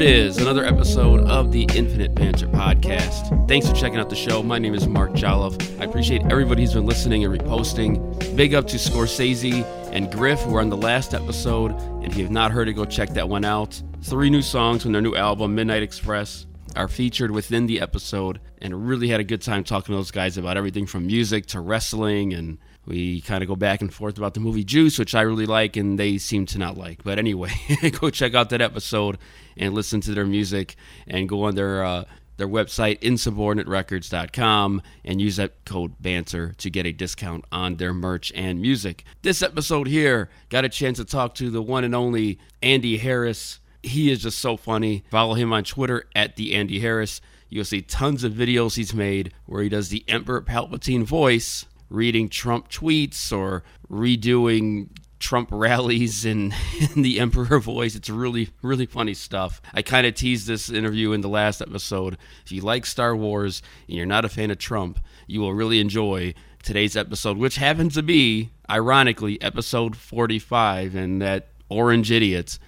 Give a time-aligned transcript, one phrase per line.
[0.00, 3.46] it is, another episode of the Infinite Banter podcast.
[3.46, 4.42] Thanks for checking out the show.
[4.42, 5.78] My name is Mark Jolloff.
[5.78, 8.34] I appreciate everybody who's been listening and reposting.
[8.34, 11.72] Big up to Scorsese and Griff, who are on the last episode.
[11.72, 13.82] And if you have not heard it, go check that one out.
[14.00, 16.46] Three new songs from their new album, Midnight Express,
[16.76, 18.40] are featured within the episode.
[18.62, 21.60] And really had a good time talking to those guys about everything from music to
[21.60, 25.20] wrestling and we kind of go back and forth about the movie Juice, which I
[25.22, 27.04] really like and they seem to not like.
[27.04, 27.52] But anyway,
[28.00, 29.18] go check out that episode
[29.56, 30.76] and listen to their music
[31.06, 32.04] and go on their uh,
[32.40, 38.32] their website insubordinaterecords.com and use that code banter to get a discount on their merch
[38.34, 39.04] and music.
[39.20, 43.60] This episode here got a chance to talk to the one and only Andy Harris.
[43.82, 45.04] He is just so funny.
[45.10, 47.20] Follow him on Twitter at the Andy Harris.
[47.50, 52.28] You'll see tons of videos he's made where he does the Emperor Palpatine voice reading
[52.28, 54.88] Trump tweets or redoing
[55.18, 56.54] Trump rallies in,
[56.96, 57.94] the Emperor voice.
[57.94, 59.60] It's really, really funny stuff.
[59.74, 62.16] I kind of teased this interview in the last episode.
[62.44, 65.80] If you like Star Wars and you're not a fan of Trump, you will really
[65.80, 70.94] enjoy today's episode, which happens to be, ironically, episode 45.
[70.94, 72.58] And that Orange Idiot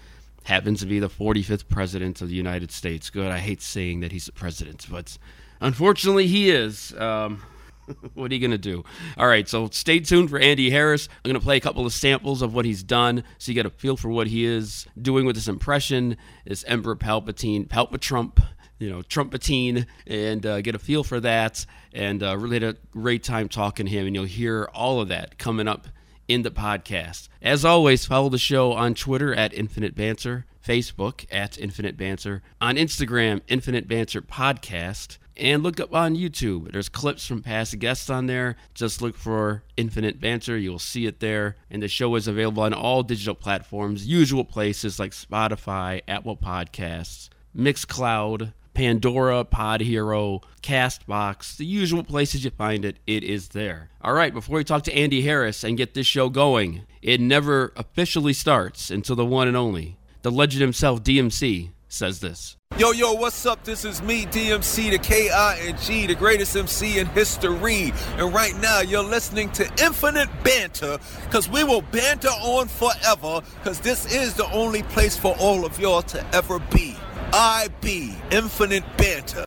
[0.44, 3.10] happens to be the 45th president of the United States.
[3.10, 3.30] Good.
[3.30, 5.16] I hate saying that he's the president, but
[5.60, 6.92] unfortunately he is.
[6.94, 7.42] Um,
[8.14, 8.84] what are you going to do?
[9.16, 11.08] All right, so stay tuned for Andy Harris.
[11.08, 13.66] I'm going to play a couple of samples of what he's done so you get
[13.66, 16.16] a feel for what he is doing with this impression,
[16.46, 18.44] this Emperor Palpatine, Palpatrump,
[18.78, 21.64] you know, Trumpatine, and uh, get a feel for that.
[21.92, 25.08] And uh, really had a great time talking to him, and you'll hear all of
[25.08, 25.88] that coming up
[26.28, 27.28] in the podcast.
[27.40, 32.76] As always, follow the show on Twitter at Infinite Banter, Facebook at Infinite Banter, on
[32.76, 36.72] Instagram, Infinite Banter Podcast and look up on YouTube.
[36.72, 38.56] There's clips from past guests on there.
[38.74, 40.58] Just look for Infinite Banter.
[40.58, 41.56] You'll see it there.
[41.70, 47.28] And the show is available on all digital platforms, usual places like Spotify, Apple Podcasts,
[47.56, 53.90] Mixcloud, Pandora, Pod Hero, Castbox, the usual places you find it, it is there.
[54.00, 57.72] All right, before we talk to Andy Harris and get this show going, it never
[57.76, 62.56] officially starts until the one and only, the legend himself, DMC, says this.
[62.82, 63.62] Yo, yo, what's up?
[63.62, 67.92] This is me, DMC, the K-I-N-G, the greatest MC in history.
[68.16, 73.78] And right now, you're listening to Infinite Banter, because we will banter on forever, because
[73.78, 76.96] this is the only place for all of y'all to ever be.
[77.32, 79.44] I be Infinite Banter.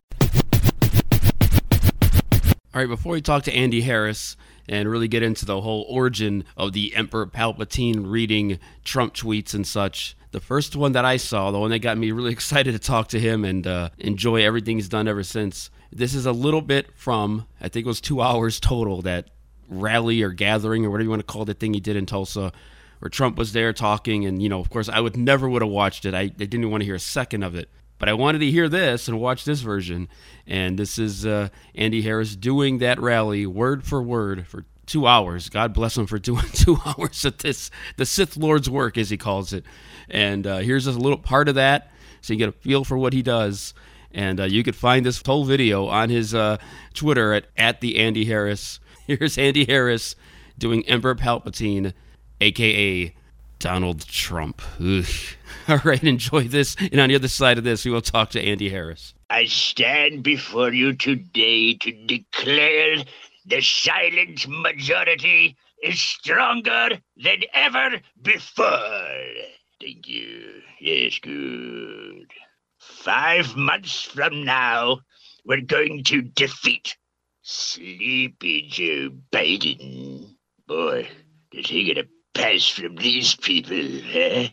[2.74, 4.38] All right, before we talk to Andy Harris
[4.68, 9.66] and really get into the whole origin of the Emperor Palpatine reading Trump tweets and
[9.66, 12.80] such, the first one that I saw, the one that got me really excited to
[12.80, 15.70] talk to him and uh, enjoy everything he's done ever since.
[15.92, 19.30] This is a little bit from, I think it was two hours total, that
[19.70, 22.52] rally or gathering or whatever you want to call the thing he did in Tulsa,
[23.00, 24.26] where Trump was there talking.
[24.26, 26.14] And, you know, of course, I would never would have watched it.
[26.14, 27.70] I, I didn't want to hear a second of it.
[28.06, 30.10] But I wanted to hear this and watch this version.
[30.46, 35.50] And this is uh, Andy Harris doing that rally word for word for two hours.
[35.50, 39.18] God bless him for doing two hours of this, the Sith Lord's work, as he
[39.18, 39.66] calls it.
[40.08, 41.90] And uh, here's just a little part of that
[42.22, 43.74] so you get a feel for what he does.
[44.12, 46.58] And uh, you could find this whole video on his uh,
[46.94, 48.80] Twitter at, at the Andy Harris.
[49.08, 50.16] Here's Andy Harris
[50.60, 51.94] doing Emperor Palpatine,
[52.40, 53.16] aka
[53.66, 54.62] Donald Trump.
[54.80, 55.06] Ugh.
[55.68, 56.76] All right, enjoy this.
[56.92, 59.16] And on the other side of this, we will talk to Andy Harris.
[59.32, 62.98] I stand before you today to declare
[63.44, 69.34] the silent majority is stronger than ever before.
[69.82, 70.62] Thank you.
[70.80, 72.32] Yes, good.
[72.78, 75.00] Five months from now,
[75.44, 76.98] we're going to defeat
[77.42, 80.36] Sleepy Joe Biden.
[80.68, 81.08] Boy,
[81.52, 83.80] does he get a pass from these people,
[84.14, 84.50] eh?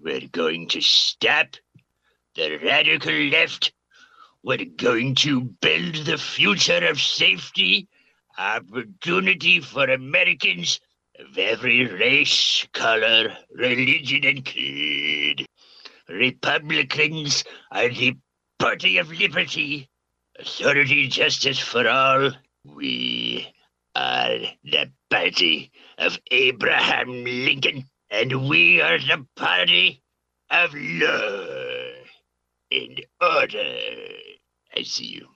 [0.00, 1.56] We're going to stop
[2.36, 3.72] the radical left.
[4.44, 7.88] We're going to build the future of safety,
[8.38, 10.80] opportunity for Americans
[11.18, 15.46] of every race, color, religion, and creed.
[16.08, 18.16] Republicans are the
[18.58, 19.88] party of liberty,
[20.38, 22.30] authority, justice for all.
[22.64, 23.52] We
[23.94, 30.02] are the party of Abraham Lincoln, and we are the party
[30.50, 31.46] of law
[32.70, 33.76] and order.
[34.76, 35.28] I see you.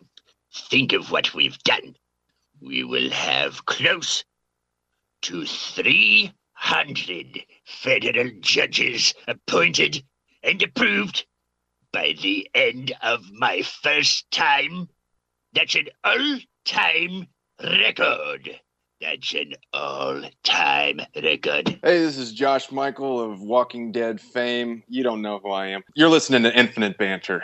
[0.53, 1.97] Think of what we've done.
[2.61, 4.25] We will have close
[5.23, 10.05] to 300 federal judges appointed
[10.43, 11.27] and approved
[11.93, 14.89] by the end of my first time.
[15.53, 17.27] That's an all time
[17.63, 18.61] record.
[19.01, 21.69] That's an all-time record.
[21.83, 24.83] Hey, this is Josh Michael of Walking Dead fame.
[24.89, 25.83] You don't know who I am.
[25.95, 27.43] You're listening to Infinite Banter.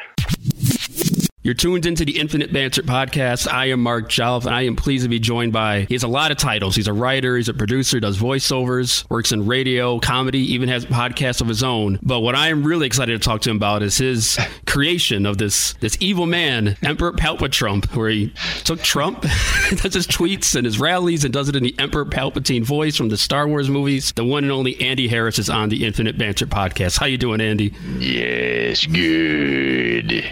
[1.43, 3.51] You're tuned into the Infinite Banter podcast.
[3.51, 5.87] I am Mark Jolliffe, and I am pleased to be joined by.
[5.89, 6.77] He has a lot of titles.
[6.77, 11.41] He's a writer, he's a producer, does voiceovers, works in radio, comedy, even has podcasts
[11.41, 11.99] of his own.
[12.03, 15.39] But what I am really excited to talk to him about is his creation of
[15.39, 18.35] this this evil man, Emperor Palpatrump, where he
[18.65, 19.23] took Trump,
[19.71, 23.09] does his tweets and his rallies, and does it in the Emperor Palpatine voice from
[23.09, 24.13] the Star Wars movies.
[24.13, 26.99] The one and only Andy Harris is on the Infinite Banter podcast.
[26.99, 27.73] How you doing, Andy?
[27.99, 30.23] Yes, good.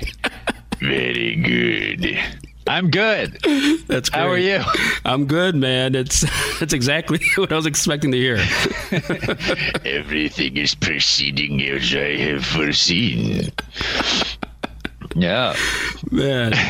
[0.81, 2.19] Very good.
[2.69, 3.39] I'm good.
[3.89, 4.21] That's great.
[4.21, 4.63] How are you?
[5.05, 5.95] I'm good, man.
[5.95, 6.21] It's
[6.61, 8.37] that's exactly what I was expecting to hear.
[9.85, 13.51] Everything is proceeding as I have foreseen.
[15.19, 15.55] Yeah.
[16.11, 16.55] Man,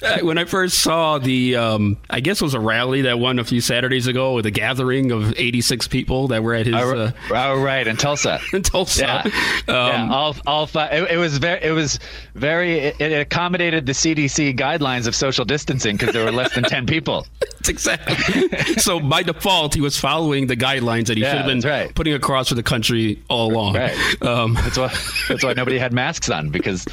[0.00, 3.40] Uh, when I first saw the, um, I guess it was a rally that won
[3.40, 7.10] a few Saturdays ago with a gathering of 86 people that were at his uh,
[7.32, 8.38] oh, right, in Tulsa.
[8.52, 9.00] in Tulsa.
[9.02, 9.32] Yeah, Um,
[9.66, 10.08] yeah.
[10.12, 10.92] All, all five.
[10.92, 11.60] It, it was very.
[11.64, 11.98] It was
[12.36, 12.78] very.
[12.78, 16.86] It, it accommodated the CDC guidelines of social distancing because there were less than ten
[16.86, 17.26] people.
[17.40, 18.48] That's exactly.
[18.76, 21.92] so by default, he was following the guidelines that he Yeah, should have been right.
[21.92, 23.74] putting across for the country all along.
[23.74, 24.22] Right.
[24.22, 24.94] Um, That's why.
[25.28, 26.86] That's why nobody had masks on because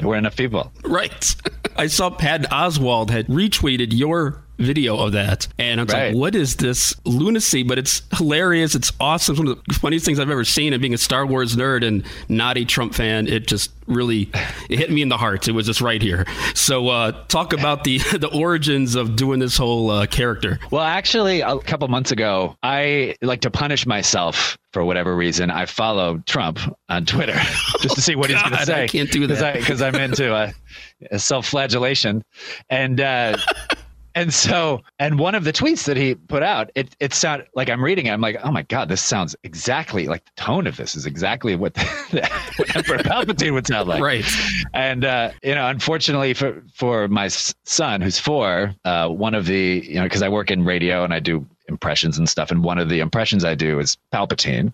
[0.00, 0.72] there weren't enough people.
[0.82, 1.34] Right.
[1.76, 6.08] I saw Pat Oswalt had retweeted your video of that, and I was Right.
[6.08, 8.74] like, "What is this lunacy?" But it's hilarious.
[8.74, 9.32] It's awesome.
[9.34, 10.72] It's one of the funniest things I've ever seen.
[10.72, 14.30] And being a Star Wars nerd and not a Trump fan, it just really
[14.68, 15.48] it hit me in the heart.
[15.48, 16.24] It was just right here.
[16.54, 20.58] So, uh, talk about the the origins of doing this whole uh, character.
[20.70, 25.50] Well, actually, a couple months ago, I like to punish myself for whatever reason.
[25.50, 27.32] I followed Trump on Twitter
[27.80, 28.84] just to see what he's going to say.
[28.84, 29.54] I can't do that.
[29.56, 30.52] because I'm into uh,
[31.16, 32.22] self-flagellation,
[32.68, 33.36] and uh,
[34.14, 37.68] and so and one of the tweets that he put out, it it sounded like
[37.68, 38.10] I'm reading it.
[38.10, 41.56] I'm like, oh my god, this sounds exactly like the tone of this is exactly
[41.56, 44.02] what, what Emperor Palpatine would sound like.
[44.02, 44.24] Right.
[44.74, 49.84] And uh, you know, unfortunately for for my son who's four, uh, one of the
[49.86, 52.78] you know because I work in radio and I do impressions and stuff, and one
[52.78, 54.72] of the impressions I do is Palpatine,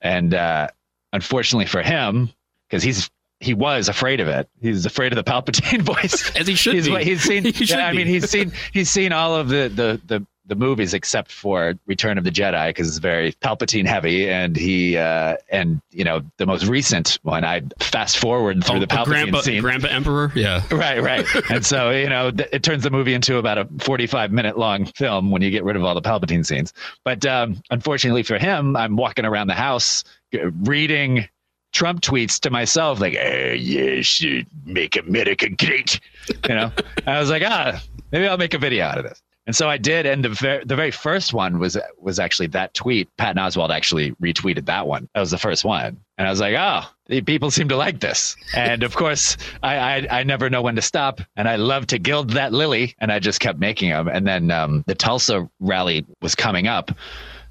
[0.00, 0.68] and uh,
[1.12, 2.30] unfortunately for him,
[2.68, 3.10] because he's
[3.40, 4.48] he was afraid of it.
[4.60, 6.34] He's afraid of the Palpatine voice.
[6.36, 7.02] As he should he's, be.
[7.04, 7.44] He's seen.
[7.50, 8.52] He should yeah, I mean, he's seen.
[8.72, 10.26] He's seen all of the the the.
[10.46, 14.96] The movies, except for Return of the Jedi, because it's very Palpatine heavy, and he
[14.96, 17.44] uh, and you know the most recent one.
[17.44, 19.62] I fast forward through Oh, the Palpatine Grandpa, scene.
[19.62, 20.32] Grandpa Emperor.
[20.34, 20.62] Yeah.
[20.72, 21.24] Right, right.
[21.50, 24.86] and so, you know, th- it turns the movie into about a 45 minute long
[24.86, 26.72] film when you get rid of all the Palpatine scenes.
[27.04, 30.02] But um, unfortunately for him, I'm walking around the house
[30.32, 31.28] reading
[31.72, 36.00] Trump tweets to myself, like, yes, uh, make America great.
[36.48, 36.72] You know,
[37.06, 37.80] I was like, ah,
[38.12, 39.22] maybe I'll make a video out of this.
[39.46, 42.72] And so I did, and the ver- the very first one was was actually that
[42.74, 43.08] tweet.
[43.16, 45.08] Patton Oswalt actually retweeted that one.
[45.14, 47.98] That was the first one, and I was like, "Oh, the people seem to like
[47.98, 51.86] this." And of course, I, I I never know when to stop, and I love
[51.88, 54.06] to gild that lily, and I just kept making them.
[54.06, 56.92] And then um, the Tulsa rally was coming up.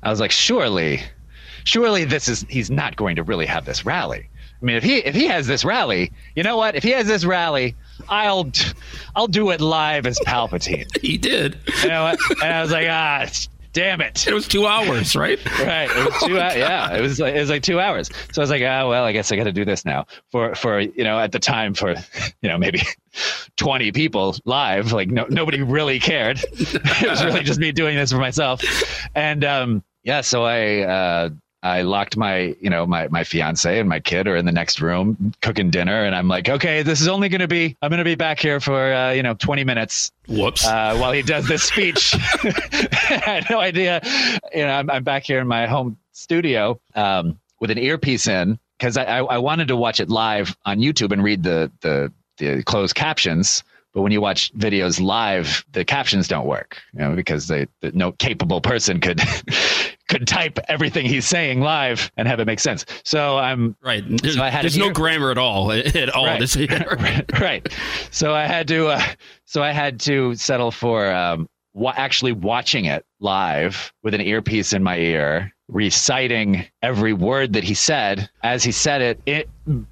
[0.02, 1.02] I was like, "Surely,
[1.64, 4.30] surely this is he's not going to really have this rally."
[4.62, 6.76] I mean, if he if he has this rally, you know what?
[6.76, 7.76] If he has this rally,
[8.10, 8.52] I'll
[9.16, 10.88] I'll do it live as Palpatine.
[11.02, 11.58] He did.
[11.84, 12.20] You know what?
[12.44, 13.26] And I was like, ah,
[13.74, 14.28] damn it.
[14.28, 15.40] It was two hours, right?
[15.60, 15.90] Right.
[15.90, 16.56] It was two hours.
[16.56, 16.96] Yeah.
[16.96, 18.10] It was like, it was like two hours.
[18.32, 20.56] So I was like, ah, well, I guess I got to do this now for,
[20.56, 21.96] for, you know, at the time for,
[22.42, 22.82] you know, maybe
[23.58, 26.44] 20 people live, like no, nobody really cared.
[26.54, 28.62] it was really just me doing this for myself.
[29.16, 31.30] And, um, yeah, so I, uh,
[31.62, 34.80] I locked my, you know, my, my fiance and my kid are in the next
[34.82, 36.06] room cooking dinner.
[36.06, 38.40] And I'm like, okay, this is only going to be, I'm going to be back
[38.40, 40.66] here for, uh, you know, 20 minutes Whoops.
[40.66, 42.16] uh, while he does this speech.
[42.44, 44.02] I had no idea.
[44.54, 48.58] You know, I'm, I'm back here in my home studio um, with an earpiece in
[48.78, 52.12] because I, I, I wanted to watch it live on YouTube and read the, the,
[52.38, 53.64] the closed captions.
[53.92, 57.92] But when you watch videos live, the captions don't work, you know, because they, the,
[57.92, 59.20] no capable person could
[60.10, 62.86] could type everything he's saying live and have it make sense.
[63.06, 64.04] So I'm right.
[64.06, 65.72] There's, so there's no grammar at all.
[65.72, 66.26] At all.
[66.26, 66.40] Right.
[66.40, 66.58] This-
[67.00, 67.74] right, right.
[68.12, 69.04] So I had to, uh,
[69.46, 74.74] so I had to settle for um, wa- actually watching it live with an earpiece
[74.74, 79.50] in my ear, reciting every word that he said as he said it, it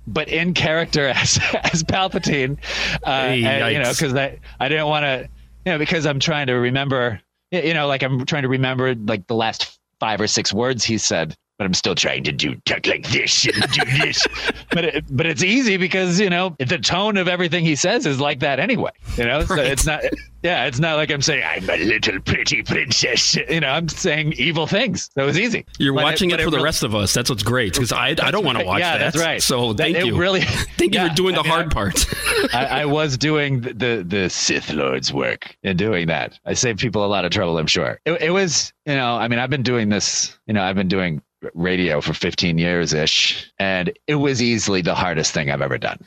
[0.08, 2.58] but in character as as Palpatine.
[3.04, 5.30] Uh, Hey, and, you know, because I I didn't want to,
[5.66, 7.22] you know, because I'm trying to remember,
[7.52, 10.98] you know, like I'm trying to remember like the last five or six words he
[10.98, 14.26] said but I'm still trying to do talk like this and do this.
[14.72, 18.20] but it, but it's easy because you know the tone of everything he says is
[18.20, 18.92] like that anyway.
[19.18, 20.02] You know, so it's not.
[20.44, 23.36] Yeah, it's not like I'm saying I'm a little pretty princess.
[23.36, 25.10] You know, I'm saying evil things.
[25.18, 25.66] So it's easy.
[25.80, 27.12] You're But watching but it for the rest of us.
[27.12, 29.14] That's what's great because I, I don't want to watch yeah, that.
[29.14, 29.42] that's right.
[29.42, 30.16] So That- thank it you.
[30.16, 30.42] Really,
[30.78, 32.06] thank you for doing I the mean, hard I- part.
[32.54, 36.40] I, I was doing the, the the Sith Lord's work in doing that.
[36.46, 37.58] I saved people a lot of trouble.
[37.58, 38.00] I'm sure.
[38.06, 40.38] It, it was, you know, I mean, I've been doing this.
[40.46, 41.22] You know, I've been doing
[41.54, 46.00] radio for 15 years ish, and it was easily the hardest thing I've ever done.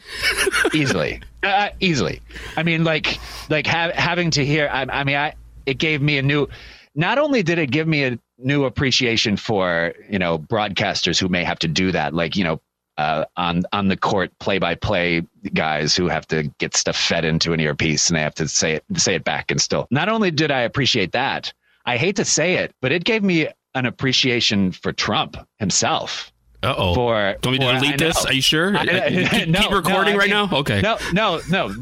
[0.74, 2.20] easily, uh, easily.
[2.56, 3.18] I mean, like
[3.48, 4.68] like ha- having to hear.
[4.72, 5.34] I, I mean, I
[5.66, 6.48] it gave me a new.
[6.94, 11.44] Not only did it give me a new appreciation for you know broadcasters who may
[11.44, 12.60] have to do that, like you know
[12.98, 15.22] uh, on on the court play by play
[15.54, 18.72] guys who have to get stuff fed into an earpiece and they have to say
[18.74, 19.86] it say it back and still.
[19.90, 21.52] Not only did I appreciate that,
[21.86, 26.32] I hate to say it, but it gave me an appreciation for Trump himself.
[26.62, 26.94] Uh oh.
[26.94, 28.26] For Do you want me to for- I delete this?
[28.26, 28.76] Are you sure?
[28.76, 30.58] I- I- keep, no, keep no, recording I right mean- now?
[30.58, 30.80] Okay.
[30.82, 31.74] No, no, no.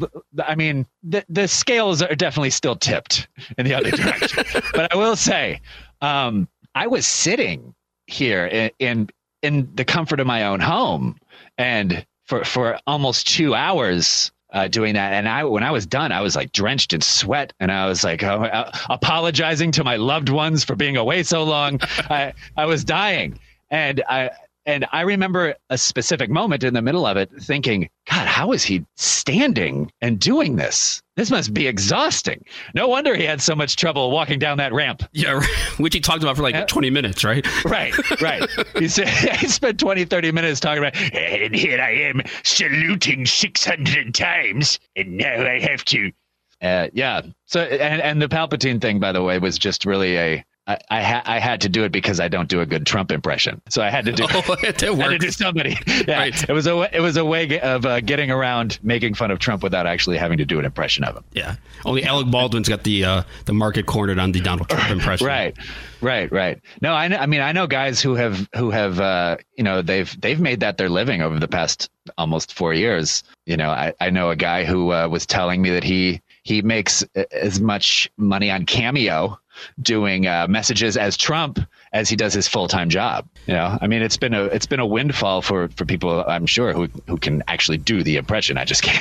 [0.45, 3.27] I mean, the the scales are definitely still tipped
[3.57, 4.45] in the other direction.
[4.73, 5.59] but I will say,
[6.01, 7.73] um, I was sitting
[8.07, 9.09] here in, in
[9.43, 11.17] in the comfort of my own home,
[11.57, 14.31] and for for almost two hours.
[14.51, 17.53] Uh, doing that, and I when I was done, I was like drenched in sweat,
[17.59, 21.43] and I was like oh, uh, apologizing to my loved ones for being away so
[21.43, 21.79] long.
[22.09, 23.37] I I was dying,
[23.69, 24.31] and I
[24.65, 28.63] and I remember a specific moment in the middle of it thinking, God, how is
[28.63, 31.01] he standing and doing this?
[31.15, 32.43] This must be exhausting.
[32.73, 35.03] No wonder he had so much trouble walking down that ramp.
[35.11, 35.41] Yeah,
[35.77, 36.65] which he talked about for like Yeah.
[36.65, 37.45] 20 minutes, right?
[37.65, 38.49] Right, right.
[38.77, 44.13] he, said, he spent 20, 30 minutes talking about, and here I am saluting 600
[44.13, 46.11] times, and now I have to.
[46.61, 47.21] Uh, yeah.
[47.45, 50.45] So, and, and the Palpatine thing, by the way, was just really a.
[50.69, 53.11] I, I, ha- I had to do it because I don't do a good Trump
[53.11, 54.23] impression, so I had to do.
[54.31, 55.77] Oh, that I had to do somebody.
[56.07, 56.49] Yeah, Right.
[56.49, 59.39] it was a way, it was a way of uh, getting around making fun of
[59.39, 61.23] Trump without actually having to do an impression of him.
[61.33, 61.55] Yeah.
[61.85, 65.25] Only Alec Baldwin's got the uh, the market cornered on the Donald Trump impression.
[65.27, 65.57] Right,
[66.01, 66.61] right, right.
[66.81, 69.81] No, I, know, I mean I know guys who have who have uh, you know
[69.81, 73.23] they've they've made that their living over the past almost four years.
[73.45, 76.61] You know, I, I know a guy who uh, was telling me that he he
[76.61, 79.39] makes as much money on Cameo
[79.81, 81.59] doing uh, messages as Trump
[81.93, 83.27] as he does his full time job.
[83.47, 86.45] You know, I mean it's been a it's been a windfall for for people I'm
[86.45, 88.57] sure who who can actually do the impression.
[88.57, 88.99] I just can't.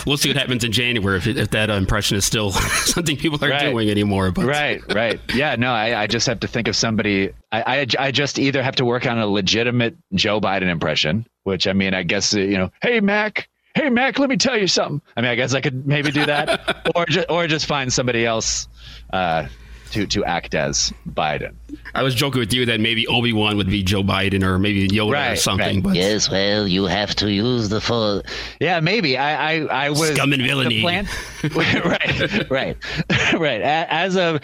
[0.06, 2.50] We'll see what happens in January if, if that uh, impression is still
[2.84, 3.70] something people are Right.
[3.70, 4.30] doing anymore.
[4.30, 7.86] But right right yeah no I, I just have to think of somebody I, I
[7.98, 11.94] i just either have to work on a legitimate joe biden impression which i mean
[11.94, 15.20] i guess uh, you know hey mac hey mac let me tell you something i
[15.20, 18.68] mean i guess i could maybe do that or just or just find somebody else
[19.12, 19.46] uh
[19.92, 21.54] to to act as biden
[21.94, 24.86] I was joking with you that maybe Obi Wan would be Joe Biden or maybe
[24.88, 25.76] Yoda or something.
[25.76, 25.82] right.
[25.82, 28.22] But Yes, well, you have to use the full.
[28.60, 30.80] yeah maybe i i, I was Scum and the villainy.
[30.80, 31.08] plan-
[31.54, 32.76] right right
[33.34, 34.40] right as of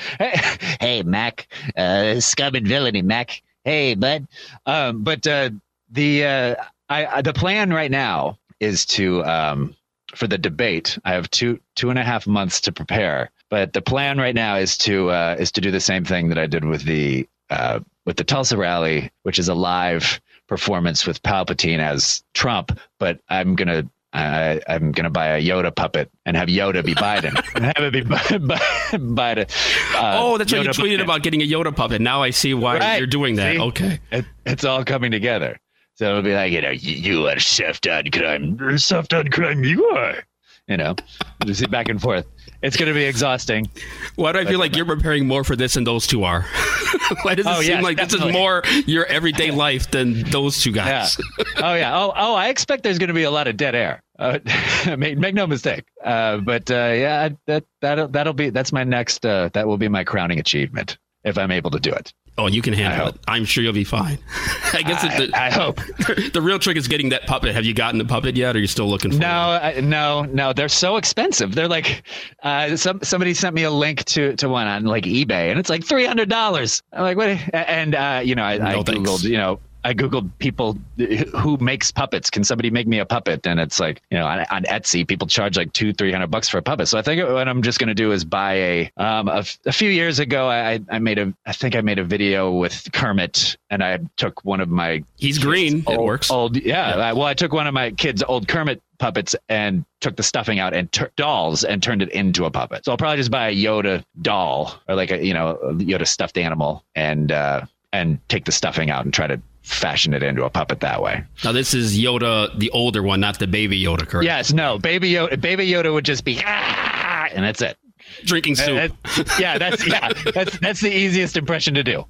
[0.80, 3.42] Hey, Mac, uh, scum and villainy, Mac.
[3.64, 4.26] Hey, bud.
[4.66, 5.50] Um, but uh,
[5.90, 6.54] the uh,
[6.88, 9.74] I, I the plan right now is to um,
[10.14, 10.98] for the debate.
[11.04, 14.56] I have two two and a half months to prepare, but the plan right now
[14.56, 17.80] is to uh, is to do the same thing that I did with the uh,
[18.04, 22.78] with the Tulsa rally, which is a live performance with Palpatine as Trump.
[22.98, 23.88] But I'm gonna.
[24.12, 27.92] I, I'm gonna buy a Yoda puppet and have Yoda be Biden and have it
[27.92, 28.00] be
[28.96, 29.50] Biden.
[29.94, 30.64] Uh, oh, that's right.
[30.64, 31.00] You tweeted puppet.
[31.02, 32.00] about getting a Yoda puppet.
[32.00, 32.96] Now I see why Right.
[32.98, 33.56] you're doing that.
[33.56, 33.60] See?
[33.60, 33.98] Okay.
[34.10, 35.60] it, it's all coming together.
[35.96, 38.78] So it'll be like, you know, you, you are soft on crime.
[38.78, 39.64] Soft on crime.
[39.64, 40.24] You are.
[40.68, 40.96] You know,
[41.44, 42.26] just back and forth.
[42.60, 43.70] It's going to be exhausting.
[44.16, 46.42] Why do I feel like you're preparing more for this than those two are?
[47.22, 50.60] Why does it Oh, seem yes, like this is more your everyday life than those
[50.60, 50.84] two Yeah.
[51.02, 51.16] guys?
[51.58, 51.96] Oh yeah.
[51.96, 52.34] Oh oh.
[52.34, 54.02] I expect there's going to be a lot of dead air.
[54.18, 54.38] Uh,
[54.98, 55.84] make, make no mistake.
[56.02, 59.24] Uh, but uh, yeah, that that'll that'll be that's my next.
[59.24, 62.14] Uh, that will be my crowning achievement if I'm able to do it.
[62.38, 63.16] Oh, you can I handle it.
[63.26, 64.18] I'm sure you'll be fine.
[64.72, 65.76] I guess I, it, the, I hope.
[66.32, 67.54] the real trick is getting that puppet.
[67.54, 69.28] Have you gotten the puppet yet, or are you still looking for No.
[69.62, 70.52] I, no, no.
[70.52, 71.54] They're so expensive.
[71.54, 72.02] They're like,
[72.42, 75.70] uh, some somebody sent me a link to to one on like eBay, and it's
[75.70, 76.82] like three hundred dollars.
[76.92, 77.28] I'm like, what?
[77.54, 79.00] And uh, you know, I, I No, thanks.
[79.10, 82.28] googled, you know, I googled people who makes puppets.
[82.28, 83.46] Can somebody make me a puppet?
[83.46, 86.48] And it's like, you know, on, on Etsy, people charge like two, three hundred bucks
[86.48, 86.88] for a puppet.
[86.88, 88.90] So I think what I'm just going to do is buy a.
[88.96, 91.32] Um, a, f- a few years ago, I I made a.
[91.46, 95.38] I think I made a video with Kermit, and I took one of my He's
[95.38, 95.84] green.
[95.88, 96.32] it works.
[96.32, 96.96] Old, yeah.
[96.96, 97.04] Yeah.
[97.04, 100.58] I- well, I took one of my kids' old Kermit puppets and took the stuffing
[100.58, 102.84] out and tur dolls and turned it into a puppet.
[102.84, 106.08] So I'll probably just buy a Yoda doll or like a you know a Yoda
[106.08, 110.44] stuffed animal and uh, and take the stuffing out and try to fashion it into
[110.44, 111.24] a puppet that way.
[111.44, 114.24] Now this is Yoda, the older one, not the baby Yoda, correct?
[114.24, 117.76] Yes, no, baby Yoda, baby Yoda would just be ah, and that's it.
[118.24, 118.92] Drinking soup.
[119.04, 122.04] Uh, yeah, that's yeah, that's that's the easiest impression to do.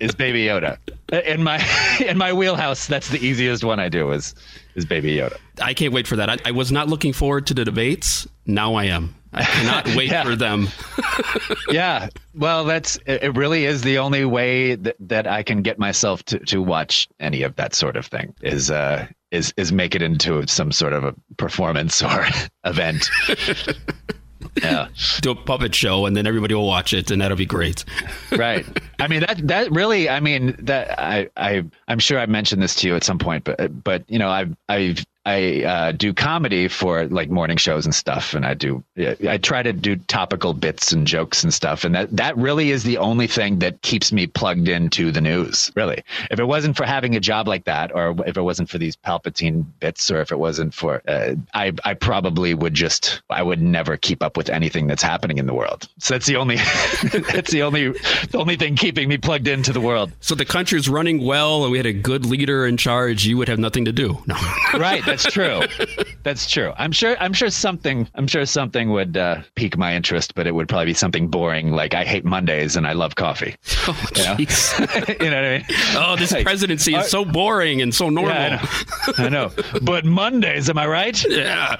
[0.00, 0.78] Is Baby Yoda
[1.12, 1.62] in my
[2.06, 2.86] in my wheelhouse?
[2.86, 4.34] That's the easiest one I do is
[4.74, 5.36] is Baby Yoda.
[5.60, 6.30] I can't wait for that.
[6.30, 8.26] I, I was not looking forward to the debates.
[8.46, 9.14] Now I am.
[9.32, 10.24] I cannot wait Yeah.
[10.24, 10.68] for them.
[11.70, 13.22] Yeah, well, that's it.
[13.22, 17.08] it Really, is the only way that, that I can get myself to, to watch
[17.20, 20.94] any of that sort of thing is uh is is make it into some sort
[20.94, 22.26] of a performance or
[22.64, 23.10] event.
[24.62, 24.88] yeah.
[25.20, 27.84] Do a puppet show, and then everybody will watch it, and that'll be great.
[28.32, 28.64] right
[28.98, 32.74] i mean that that really i mean that i i i'm sure i mentioned this
[32.74, 36.68] to you at some point but but you know i've i've I uh, do comedy
[36.68, 38.82] for like morning shows and stuff, and I do.
[39.28, 42.82] I try to do topical bits and jokes and stuff, and that that really is
[42.82, 45.70] the only thing that keeps me plugged into the news.
[45.76, 48.78] Really, if it wasn't for having a job like that, or if it wasn't for
[48.78, 53.42] these Palpatine bits, or if it wasn't for, uh, I I probably would just I
[53.42, 55.88] would never keep up with anything that's happening in the world.
[55.98, 56.56] So that's the only
[57.32, 60.12] that's the only the only thing me plugged into the world.
[60.20, 63.26] So the country's running well, and we had a good leader in charge.
[63.26, 64.18] You would have nothing to do.
[64.26, 64.36] No.
[64.78, 65.62] right that's true
[66.22, 70.34] that's true i'm sure i'm sure something i'm sure something would uh, pique my interest
[70.34, 73.56] but it would probably be something boring like i hate mondays and i love coffee
[73.88, 74.36] Oh, know?
[74.38, 74.46] you
[75.30, 75.64] know what i mean
[75.96, 78.34] Oh, this Like, presidency is so boring and so normal.
[78.34, 78.66] yeah,
[79.16, 79.46] I know.
[79.46, 81.76] I know but mondays am i right Yeah.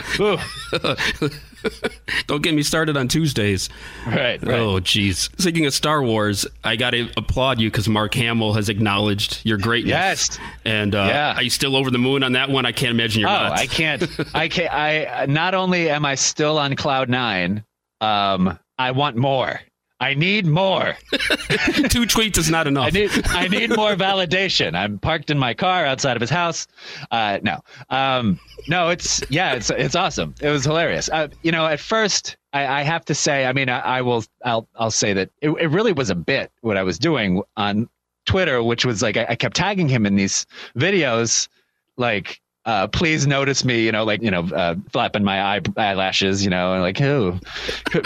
[2.26, 3.68] Don't get me started on Tuesdays.
[4.06, 5.28] right right Oh, jeez.
[5.40, 9.58] Speaking of Star Wars, I got to applaud you because Mark Hamill has acknowledged your
[9.58, 9.90] greatness.
[9.90, 10.38] Yes.
[10.64, 11.34] And uh, Yeah.
[11.36, 12.66] are you still over the moon on that one?
[12.66, 13.52] I can't imagine you're Oh, not.
[13.52, 14.04] I can't.
[14.34, 14.72] I can't.
[14.72, 17.64] I not only am I still on cloud nine,
[18.00, 19.60] um, I want more.
[20.00, 20.96] I need more.
[21.10, 22.86] Two tweets is not enough.
[22.86, 23.10] I need.
[23.26, 24.76] I need more validation.
[24.76, 26.68] I'm parked in my car outside of his house.
[27.10, 28.90] Uh, no, um, no.
[28.90, 29.54] It's yeah.
[29.54, 30.34] It's it's awesome.
[30.40, 31.08] It was hilarious.
[31.08, 32.36] Uh, you know, at first.
[32.54, 35.50] I, I have to say, I mean, I, I will, I'll, I'll say that it,
[35.50, 37.90] it really was a bit what I was doing on
[38.24, 41.48] Twitter, which was like I, I kept tagging him in these videos,
[41.98, 46.44] like uh, please notice me, you know, like, you know, uh, flapping my eye, eyelashes,
[46.44, 47.40] you know, and like, oh,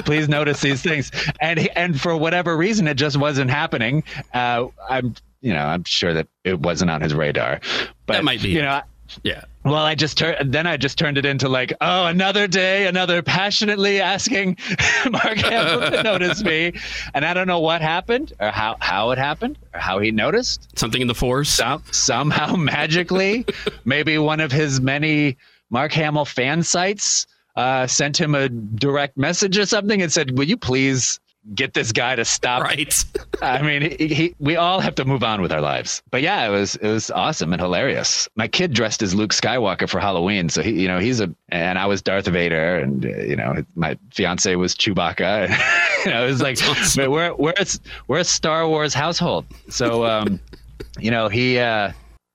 [0.04, 1.10] please notice these things.
[1.40, 4.04] And, and for whatever reason, it just wasn't happening.
[4.32, 7.60] Uh, I'm, you know, I'm sure that it wasn't on his radar,
[8.06, 8.82] but That might be you know, I-
[9.24, 9.42] yeah.
[9.64, 13.22] Well, I just turned, then I just turned it into like, oh, another day, another
[13.22, 14.58] passionately asking
[15.10, 16.72] Mark Hamill to notice me.
[17.14, 20.76] And I don't know what happened or how, how it happened or how he noticed
[20.76, 21.50] Something in the force.
[21.50, 23.46] some, somehow magically,
[23.84, 25.36] maybe one of his many
[25.70, 30.48] Mark Hamill fan sites uh, sent him a direct message or something and said, "Will
[30.48, 31.20] you please
[31.54, 32.94] get this guy to stop?" Right.
[33.42, 36.02] I mean, he, he, we all have to move on with our lives.
[36.10, 38.28] But yeah, it was it was awesome and hilarious.
[38.36, 41.78] My kid dressed as Luke Skywalker for Halloween, so he, you know, he's a and
[41.78, 45.48] I was Darth Vader, and uh, you know, my fiance was Chewbacca.
[46.04, 46.58] you know, it was like
[46.96, 47.66] but we're we're a,
[48.08, 49.46] we're a Star Wars household.
[49.68, 50.40] So um,
[50.98, 51.92] you know, he uh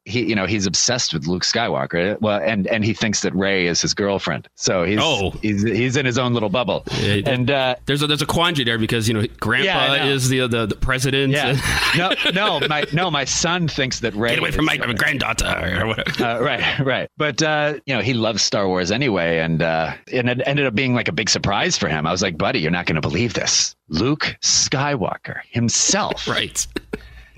[0.08, 2.20] he you know he's obsessed with Luke Skywalker.
[2.22, 4.48] Well, and and he thinks that Rey is his girlfriend.
[4.56, 5.32] So he's Oh.
[5.41, 6.84] he's he's in his own little bubble.
[7.02, 10.30] Yeah, and uh There's a there's a quandary there because you know Grandpa Yeah, is
[10.30, 11.34] the, the the president.
[11.34, 11.58] yeah.
[11.98, 15.82] no, no, my no, my son thinks that Rey Get away from my is- granddaughter
[15.82, 16.24] or whatever.
[16.24, 17.10] uh, right, right.
[17.17, 20.74] But uh, you know, he loves Star Wars anyway, and uh, and it ended up
[20.76, 22.08] being like a big surprise for him.
[22.08, 23.76] I was like, buddy, you're not going to believe this.
[23.89, 26.65] Luke Skywalker himself, Right.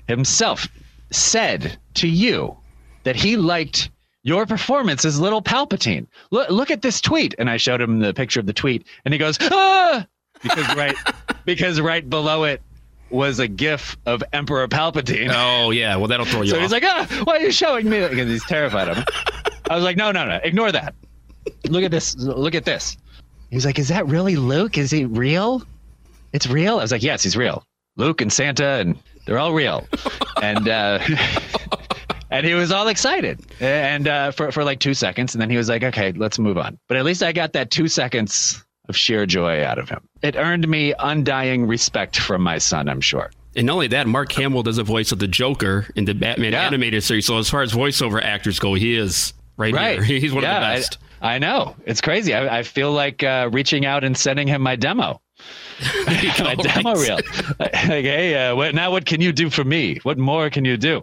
[0.08, 0.68] himself,
[1.10, 2.56] said to you
[3.04, 3.90] that he liked
[4.22, 6.06] your performance as little Palpatine.
[6.30, 9.14] Look, look at this tweet, and I showed him the picture of the tweet, and
[9.14, 10.06] he goes, ah,
[10.42, 10.94] because right,
[11.44, 12.60] because right below it
[13.08, 15.30] was a GIF of Emperor Palpatine.
[15.34, 15.96] Oh yeah.
[15.96, 16.62] Well, that'll throw you So off.
[16.62, 18.06] he's like, ah, why are you showing me?
[18.08, 19.04] Because he's terrified of him.
[19.68, 20.94] I was like, no, no, no, ignore that.
[21.68, 22.14] Look at this.
[22.16, 22.96] Look at this.
[23.50, 24.78] He's like, is that really Luke?
[24.78, 25.64] Is he real?
[26.32, 26.78] It's real.
[26.78, 27.64] I was like, yes, he's real.
[27.96, 29.88] Luke and Santa, and they're all real.
[30.40, 31.00] and uh,
[32.30, 35.56] and he was all excited, and uh, for for like two seconds, and then he
[35.56, 36.78] was like, okay, let's move on.
[36.88, 40.00] But at least I got that two seconds of sheer joy out of him.
[40.22, 42.88] It earned me undying respect from my son.
[42.88, 43.30] I'm sure.
[43.54, 46.52] and not only that, Mark Hamill does a voice of the Joker in the Batman
[46.52, 46.66] Yeah.
[46.66, 47.26] animated series.
[47.26, 50.02] So as far as voiceover actors go, he is right, right.
[50.02, 50.18] here.
[50.20, 50.98] He's one Yeah, of the I- best.
[51.22, 51.76] I, know.
[51.84, 52.32] It's crazy.
[52.34, 55.20] I, I feel like uh, reaching out and sending him my demo.
[56.06, 57.18] my demo reel.
[57.58, 59.98] like, hey, uh, what, now what can you do for me?
[60.02, 61.02] What more can you do?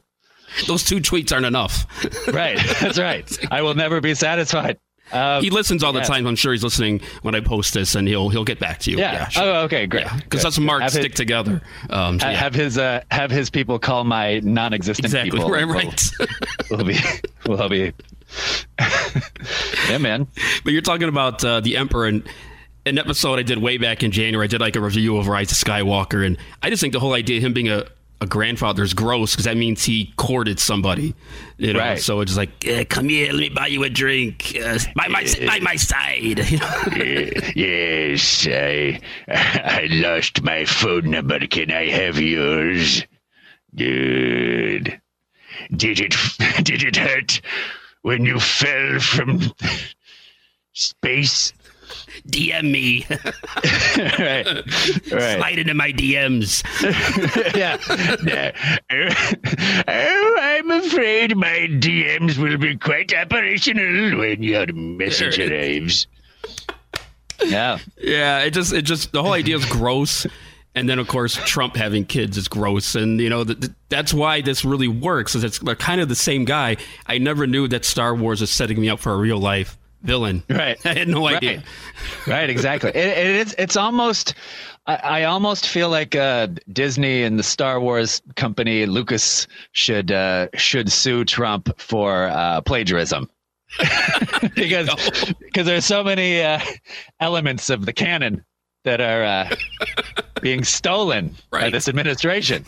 [0.67, 1.85] Those two tweets aren't enough.
[2.33, 2.59] Right.
[2.81, 3.37] That's right.
[3.51, 4.77] I will never be satisfied.
[5.13, 6.05] Um, he listens all the yeah.
[6.05, 6.27] time.
[6.27, 8.97] I'm sure he's listening when I post this, and he'll he'll get back to you.
[8.97, 9.29] yeah.
[9.29, 9.43] sure.
[9.43, 10.03] Oh, okay, great.
[10.17, 10.47] because Good.
[10.47, 11.61] us and Mark Have his- stick together.
[11.89, 12.35] Um, so yeah.
[12.37, 15.49] Have his uh, have his people call my non-existent exactly people.
[15.49, 16.11] right, We'll- right.
[16.69, 16.97] We'll, be
[17.47, 17.93] we'll be.
[19.89, 20.27] yeah, man.
[20.63, 22.27] But you're talking about uh, the Emperor and
[22.85, 24.45] an episode I did way back in January.
[24.45, 27.13] I did like a review of Rise of Skywalker, and I just think the whole
[27.13, 27.85] idea of him being a,
[28.19, 31.13] a grandfather's gross because that means he courted somebody,
[31.57, 31.79] you know.
[31.79, 31.99] Right.
[31.99, 35.25] So it's like, eh, come here, let me buy you a drink, uh, by my
[35.45, 36.39] by my side.
[36.49, 37.31] You?
[37.55, 41.39] Yes, I, I lost my phone number.
[41.47, 43.03] Can I have yours?
[43.75, 44.99] Good.
[45.75, 46.15] Did it,
[46.63, 47.41] did it hurt
[48.01, 49.41] when you fell from
[50.73, 51.53] space?
[52.27, 53.05] DM me,
[54.19, 54.45] right,
[55.11, 55.37] right.
[55.37, 56.63] slide into my DMs.
[57.55, 57.77] yeah.
[59.87, 66.07] oh, I'm afraid my DMs will be quite operational when your message There arrives.
[67.45, 67.79] Yeah.
[67.97, 70.25] Yeah, it just it just the whole idea is gross.
[70.75, 74.13] And then, of course, Trump having kids is gross, and you know th- th- that's
[74.13, 75.33] why this really works.
[75.33, 76.77] Is it's kind of the same guy.
[77.07, 80.43] I never knew that Star Wars is setting me up for a real life villain.
[80.49, 80.77] Right.
[80.85, 81.57] I had no idea.
[81.57, 82.27] Right.
[82.27, 82.89] Right, exactly.
[82.91, 83.55] It, it is.
[83.57, 84.33] It's almost.
[84.85, 90.47] I, I almost feel like uh, Disney and the Star Wars company, Lucas, should uh,
[90.55, 93.29] should sue Trump for uh, plagiarism.
[94.55, 94.89] because
[95.39, 96.59] because there's so many uh,
[97.19, 98.43] elements of the canon
[98.83, 99.55] that are uh,
[100.41, 102.65] being stolen by this administration.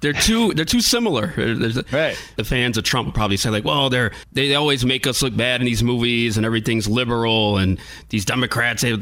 [0.00, 1.32] They're too they're too similar.
[1.36, 2.18] There's a- Right.
[2.36, 5.36] The fans of Trump will probably say like, well, they're they always make us look
[5.36, 7.78] bad in these movies, and everything's liberal, and
[8.10, 9.00] these Democrats they have,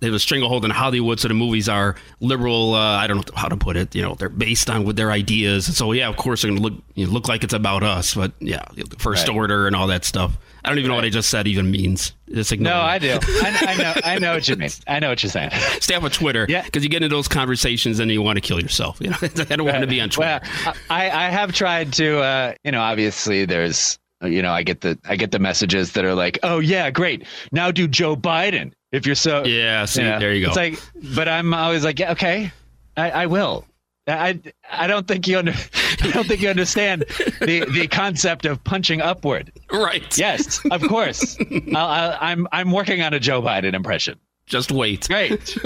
[0.00, 2.74] they have a stranglehold in Hollywood, so the movies are liberal.
[2.74, 3.94] Uh, I don't know how to put it.
[3.94, 6.74] You know, they're based on with their ideas, so yeah, of course they're gonna look
[6.94, 8.64] you know, look like it's about us, but yeah,
[8.98, 9.36] First Right.
[9.36, 10.36] Order and all that stuff.
[10.66, 12.12] I don't even know what I just said even means.
[12.28, 12.82] Just ignore No, it.
[12.82, 13.18] I do.
[13.22, 13.94] I, I know.
[14.04, 14.68] I know what you mean.
[14.88, 15.50] I know what you're saying.
[15.80, 16.62] Stay off of Twitter, Yeah.
[16.62, 18.98] because you get into those conversations and you want to kill yourself.
[19.00, 19.26] You know, I
[19.56, 20.40] don't want to be on Twitter.
[20.64, 24.80] Well, I, I have tried to, uh, you know, obviously there's, you know, I get
[24.80, 27.24] the, I get the messages that are like, oh yeah, great.
[27.52, 28.72] Now do Joe Biden.
[28.92, 30.18] If you're so, yeah, see, you know.
[30.18, 30.48] there you go.
[30.48, 30.80] It's like,
[31.14, 32.50] but I'm always like, yeah, okay,
[32.96, 33.64] I, I will.
[34.08, 34.40] I,
[34.70, 35.52] I don't think you under,
[36.02, 37.02] I don't think you understand
[37.40, 39.52] the, the concept of punching upward.
[39.72, 40.16] right.
[40.16, 41.36] Yes, of course.
[41.74, 44.18] I'll, I'll, I'm, I'm working on a Joe Biden impression.
[44.46, 45.08] Just wait.
[45.08, 45.58] Great.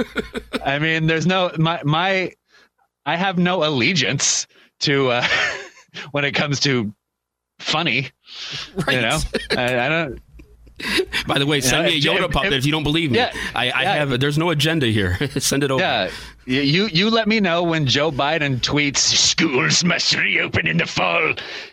[0.64, 2.33] I mean, there's no my my
[3.05, 4.46] I have no allegiance
[4.81, 5.26] to uh
[6.12, 6.90] when it comes to
[7.59, 8.09] funny,
[8.74, 8.96] Right.
[8.96, 9.18] you know.
[9.50, 10.18] I, I don't
[11.27, 13.11] By the way, send know, me a Yoda if- puppet if, if- you don't believe
[13.11, 13.19] me.
[13.19, 13.95] Yeah, I, I yeah.
[13.95, 14.21] have.
[14.21, 15.16] There's no agenda here.
[15.40, 15.83] send it over.
[15.83, 16.11] yeah.
[16.47, 21.29] You you let me know when Joe Biden tweets Schools must reopen in the fall.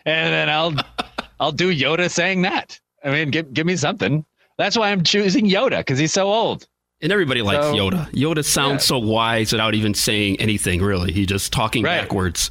[0.05, 0.73] and then I'll
[1.39, 2.79] I'll do Yoda saying that.
[3.03, 4.25] I mean, give give me something.
[4.57, 6.67] That's why I'm choosing Yoda because he's so old.
[7.01, 8.09] And everybody likes So- Yoda.
[8.11, 8.87] Yoda sounds Yeah.
[8.87, 10.81] so wise without even saying anything.
[10.81, 12.01] Really, he's just talking Right.
[12.01, 12.49] backwards.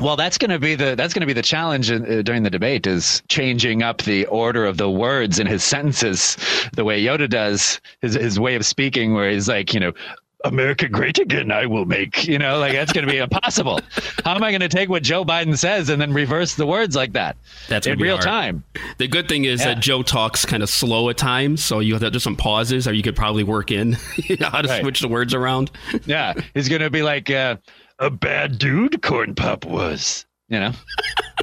[0.00, 2.50] Well, that's going to be the that's going to be the challenge uh, during the
[2.50, 6.36] debate is changing up the order of the words in his sentences,
[6.72, 9.92] the way Yoda does his his way of speaking, where he's like, you know,
[10.44, 12.26] America great again, I will make.
[12.26, 13.80] You know, like that's going to be impossible.
[14.24, 16.96] How am I going to take what Joe Biden says and then reverse the words
[16.96, 17.36] like that
[17.68, 18.24] That's in real hard.
[18.24, 18.64] time?
[18.98, 19.74] The good thing is Yeah.
[19.74, 22.86] that Joe talks kind of slow at times, so you have to do some pauses,
[22.88, 24.80] or you could probably work in you know, how to Right.
[24.82, 25.70] switch the words around.
[26.06, 27.56] Yeah, he's going to be like uh,
[27.98, 29.00] a bad dude.
[29.02, 30.72] Corn Pop was, you know.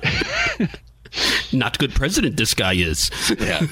[1.52, 2.38] Not good president.
[2.38, 3.10] This guy is.
[3.40, 3.66] Yeah.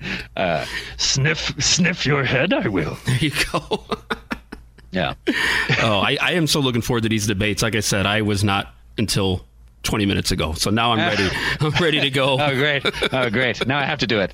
[0.36, 0.64] uh,
[0.96, 2.96] sniff sniff your head, I will.
[3.06, 3.84] There you go.
[4.92, 5.12] Yeah.
[5.82, 7.62] oh, I, I am so looking forward to these debates.
[7.62, 9.44] Like I said, I was not until
[9.82, 11.28] 20 minutes ago, so now I'm ready.
[11.60, 12.38] I'm ready to go.
[12.40, 12.82] Oh, great.
[13.12, 13.66] Oh, great.
[13.66, 14.32] Now I have to do it.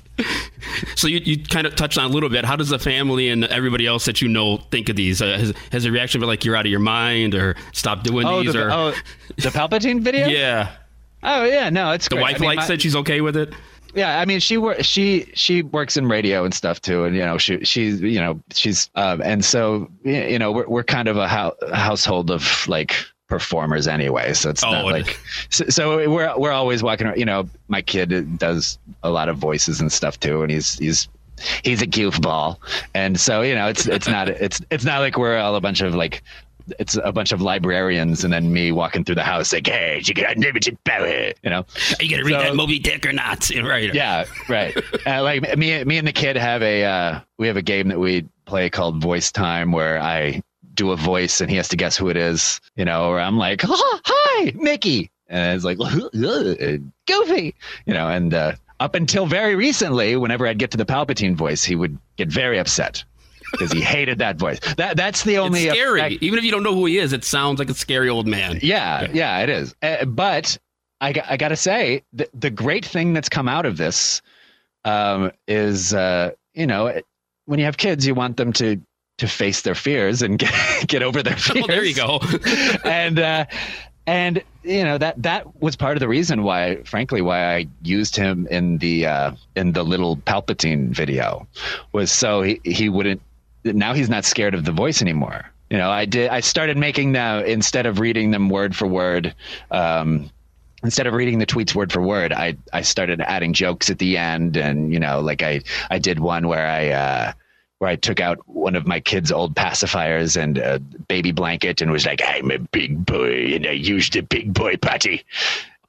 [0.95, 2.45] So you, you kind of touched on a little bit.
[2.45, 5.21] How does the family and everybody else that you know think of these?
[5.21, 8.25] Uh, has, has the reaction been like you're out of your mind or stop doing
[8.25, 8.53] Oh, these?
[8.53, 8.93] the, or oh,
[9.35, 10.27] the Palpatine video?
[10.27, 10.75] yeah,
[11.23, 11.69] Oh, yeah.
[11.71, 12.21] No, it's the great.
[12.21, 12.81] wife I mean, likes my- it.
[12.81, 13.53] She's okay with it.
[13.95, 17.21] Yeah, I mean, she wor- she she works in radio and stuff too, and you
[17.21, 21.17] know, she she's you know she's um, and so you know we're we're kind of
[21.17, 22.95] a hou- household of like
[23.29, 27.19] performers anyway, so it's Oh, not like so, so we're we're always walking around.
[27.19, 31.07] You know, my kid does a lot of voices and stuff too, and he's he's
[31.63, 32.57] he's a goofball,
[32.95, 35.81] and so you know, it's it's not it's it's not like we're all a bunch
[35.81, 36.23] of like.
[36.79, 40.13] It's a bunch of librarians and then me walking through the house like, hey, you
[40.13, 41.07] got unlimited power,
[41.43, 41.65] you know?
[41.99, 43.49] Are you gonna read So- that Moby Dick or not?
[43.63, 43.93] Right.
[43.93, 44.75] Yeah, right.
[45.07, 47.99] uh, like me, me and the kid have a uh, we have a game that
[47.99, 50.41] we play called Voice Time, where I
[50.73, 52.59] do a voice and he has to guess who it is.
[52.75, 55.77] You know, or I'm like, oh, "Hi, Mickey," and it's like,
[57.07, 61.35] "Goofy," you know, and uh, up until very recently, whenever I'd get to the Palpatine
[61.35, 63.03] voice, he would get very upset
[63.53, 64.59] because he hated that voice.
[64.75, 66.01] That that's the only It's scary.
[66.01, 68.27] effect- Even if you don't know who he is, it sounds like a scary old
[68.27, 68.59] man.
[68.61, 69.73] Yeah, yeah, it is.
[69.81, 70.57] Uh, but
[70.99, 74.21] I, got- I got to say, the, the great thing that's come out of this
[74.85, 77.05] um, is, uh, you know, it-
[77.45, 78.81] when you have kids, you want them to
[79.19, 80.53] to face their fears and get,
[80.87, 81.55] get over their fears.
[81.67, 82.19] Well, there you go.
[82.85, 83.45] and uh,
[84.07, 88.15] and you know that that was part of the reason why, frankly, why I used
[88.15, 91.47] him in the uh, in the little Palpatine video
[91.91, 93.21] was so he he wouldn't.
[93.63, 95.45] Now he's not scared of the voice anymore.
[95.69, 96.29] You know, I did.
[96.29, 99.33] I started making them instead of reading them word for word.
[99.71, 100.29] Um,
[100.83, 104.17] instead of reading the tweets word for word, I I started adding jokes at the
[104.17, 106.89] end, and you know, like I I did one where I.
[106.89, 107.33] Uh,
[107.79, 111.91] where I took out one of my kids' old pacifiers and a baby blanket and
[111.91, 115.25] was like, I'm a big boy and I used a big boy potty.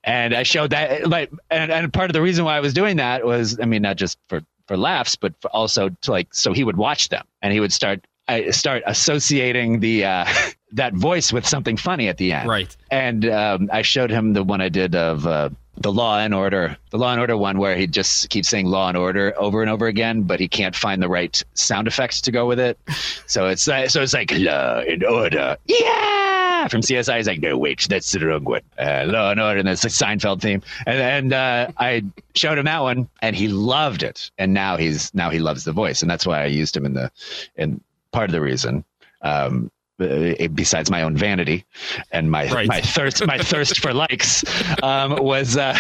[0.03, 2.97] And I showed that, like, and, and part of the reason why I was doing
[2.97, 6.65] that was, I mean, not just for, for laughs, but also to like, so he
[6.65, 10.27] would watch them and he would start, I start associating the, uh,
[10.75, 12.49] that voice with something funny at the end.
[12.49, 12.77] right.
[12.91, 16.77] And um, I showed him the one I did of uh, the Law and Order,
[16.91, 19.71] the Law and Order one where he just keeps saying Law and Order over and
[19.71, 22.79] over again, but he can't find the right sound effects to go with it.
[23.27, 26.69] So it's uh, so it's like Law and Order, yeah.
[26.69, 28.63] From CSI, he's like, no, wait, that's the wrong one.
[28.79, 30.63] Uh, Law and Order, and that's the Seinfeld theme.
[30.87, 34.31] And and uh, I showed him that one, and he loved it.
[34.39, 36.95] And now he's now he loves the voice, and that's why I used him in
[36.95, 37.11] the
[37.57, 37.81] in
[38.13, 38.85] part of the reason.
[39.23, 41.65] Um, uh, besides my own vanity
[42.13, 42.69] and my Right.
[42.69, 44.45] my thirst my thirst for likes
[44.83, 45.79] um, was uh,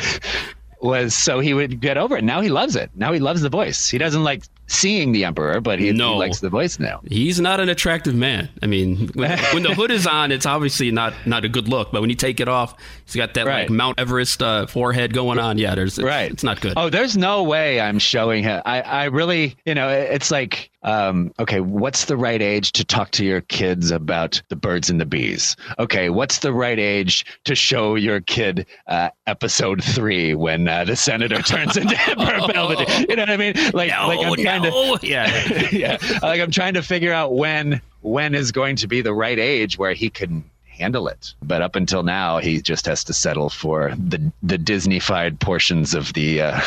[0.80, 2.24] was so he would get over it.
[2.24, 2.90] Now he loves it.
[2.94, 3.88] Now he loves the voice.
[3.88, 7.00] He doesn't like seeing the emperor, but he, he likes the voice now.
[7.08, 8.48] He's not an attractive man.
[8.62, 11.90] I mean, when, when the hood is on, it's obviously not not a good look.
[11.90, 13.62] But when you take it off, he's got that Right.
[13.62, 15.58] like Mount Everest uh, forehead going on.
[15.58, 16.30] Yeah, there's it's, Right.
[16.30, 16.74] It's not good.
[16.76, 18.62] Oh, there's no way I'm showing him.
[18.64, 23.10] I, I really, you know, it's like, um, okay, what's the right age to talk
[23.12, 25.56] to your kids about the birds and the bees?
[25.78, 30.96] Okay, what's the right age to show your kid uh, episode three when uh, the
[30.96, 33.08] senator turns into Emperor Palpatine?
[33.08, 33.54] You know what I mean?
[33.72, 34.98] Like, no, like I'm trying to.
[35.02, 35.68] Yeah.
[35.72, 39.38] yeah, like I'm trying to figure out when when is going to be the right
[39.38, 40.44] age where he can
[40.76, 41.34] handle it.
[41.42, 46.12] But up until now, he just has to settle for the the Disneyfied portions of
[46.14, 46.60] the uh,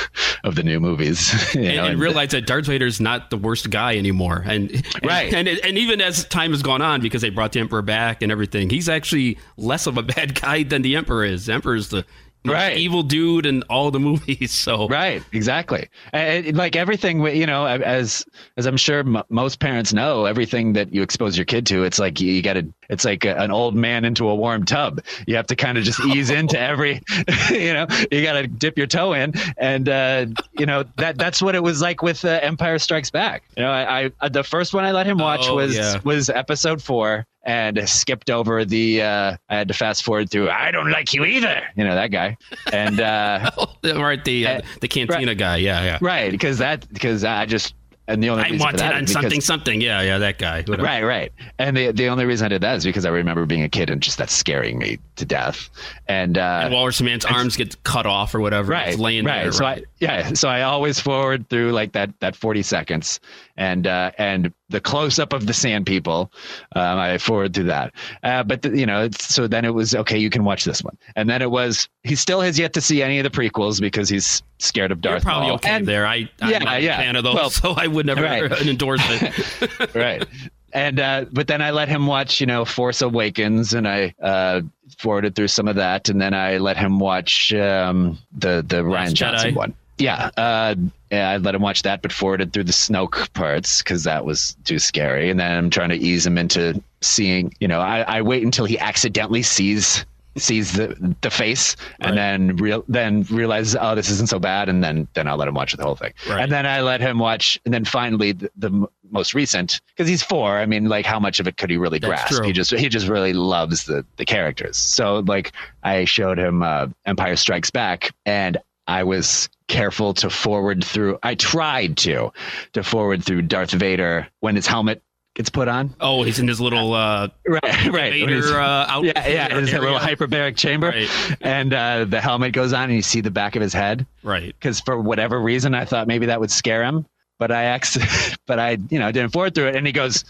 [0.43, 1.33] of the new movies.
[1.55, 4.43] you and, know, and realize that Darth Vader's not the worst guy anymore.
[4.45, 5.33] And, and Right.
[5.33, 8.31] and and even as time has gone on, because they brought the Emperor back and
[8.31, 11.45] everything, he's actually less of a bad guy than the Emperor is.
[11.47, 12.05] The Emperor is the
[12.53, 12.77] Right.
[12.77, 14.51] evil dude in all the movies.
[14.51, 15.89] So Right, exactly.
[16.13, 18.25] And, and, like everything, you know, as
[18.57, 21.99] as I'm sure m- most parents know, everything that you expose your kid to, it's
[21.99, 22.67] like you, got to.
[22.89, 25.01] It's like a, an old man into a warm tub.
[25.27, 27.01] You have to kind of just ease into every,
[27.51, 30.25] you know, you got to dip your toe in, and uh,
[30.57, 33.43] you know that that's what it was like with uh, Empire Strikes Back.
[33.57, 35.99] You know, I, I the first one I let him watch Oh, was yeah.
[36.05, 37.25] was Episode Four.
[37.47, 39.01] And skipped over the.
[39.01, 40.49] Uh, I had to fast forward through.
[40.49, 41.63] I don't like you either.
[41.77, 42.35] You know that guy.
[42.73, 43.49] And uh,
[43.83, 45.55] right, the uh, the cantina guy.
[45.57, 45.97] Yeah, yeah.
[46.01, 47.73] Right, because that because I just
[48.09, 49.81] and the only I wanted that on because- something, something.
[49.81, 50.63] Yeah, yeah, that guy.
[50.63, 50.83] Whatever.
[50.83, 51.31] Right, right.
[51.57, 53.89] And the the only reason I did that is because I remember being a kid
[53.89, 55.69] and just that scaring me to death.
[56.09, 58.73] And uh And Walrus Man's arms get cut off or whatever.
[58.73, 59.43] right, It's laying right.
[59.43, 59.51] there.
[59.53, 59.83] so right.
[59.83, 63.19] I yeah, so I always forward through like that that forty seconds,
[63.57, 66.31] and uh, and the close up of the sand people,
[66.75, 67.93] um, I forward through that.
[68.23, 70.17] Uh, but the, you know, so then it was okay.
[70.17, 73.01] You can watch this one, and then it was he still has yet to see
[73.03, 75.23] any of the prequels because he's scared of Darth.
[75.23, 75.55] You're probably Maul.
[75.55, 76.05] okay And- there.
[76.07, 76.97] I, I'm Yeah, not a yeah.
[76.97, 78.51] fan of those, Well, so I would never right.
[78.67, 79.91] endorse it.
[79.95, 80.25] right.
[80.73, 84.61] And uh, but then I let him watch, you know, Force Awakens, and I uh,
[84.99, 88.91] forwarded through some of that, and then I let him watch um, the the Rian
[88.91, 89.55] Last Johnson Jedi.
[89.55, 89.73] one.
[89.99, 90.75] Yeah, uh,
[91.11, 94.55] yeah, I let him watch that, but forwarded through the Snoke parts because that was
[94.63, 95.29] too scary.
[95.29, 97.53] And then I'm trying to ease him into seeing.
[97.59, 100.05] You know, I, I wait until he accidentally sees
[100.37, 102.15] sees the the face and Right.
[102.15, 105.55] then real then realizes oh this isn't so bad and then then I'll let him
[105.55, 106.43] watch the whole thing Right.
[106.43, 110.21] and then I let him watch and then finally the, the most recent because he's
[110.21, 112.45] four I mean like how much of it could he really That's grasp true.
[112.45, 116.85] he just he just really loves the the characters so like I showed him uh,
[117.07, 122.31] Empire Strikes Back and I was careful to forward through I tried to
[122.73, 125.01] to forward through Darth Vader when his helmet
[125.35, 129.15] gets put on oh, he's in his little uh, right right Vader uh, outfit.
[129.15, 131.09] yeah, yeah, a little hyperbaric chamber, Right.
[131.41, 134.07] and uh, the helmet goes on, and you see the back of his head.
[134.23, 134.47] Right.
[134.47, 137.05] Because for whatever reason, I thought maybe that would scare him,
[137.37, 140.23] but I ex- but I you know didn't forward through it, and he goes,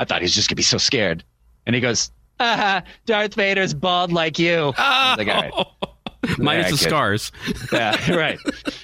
[0.00, 1.22] I thought he's just gonna be so scared,
[1.66, 4.72] and he goes, ah, Darth Vader's bald like you.
[4.76, 5.66] I was like, all right.
[6.38, 7.32] Minus Yeah, the scars.
[7.72, 8.38] yeah, right.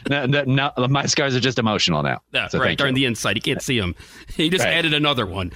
[0.09, 2.21] no, no, no, my scars are just emotional now.
[2.33, 2.77] Yeah, So right.
[2.77, 3.37] They're on the inside.
[3.37, 3.95] You can't see them.
[4.35, 4.75] He just Right.
[4.75, 5.53] added another one.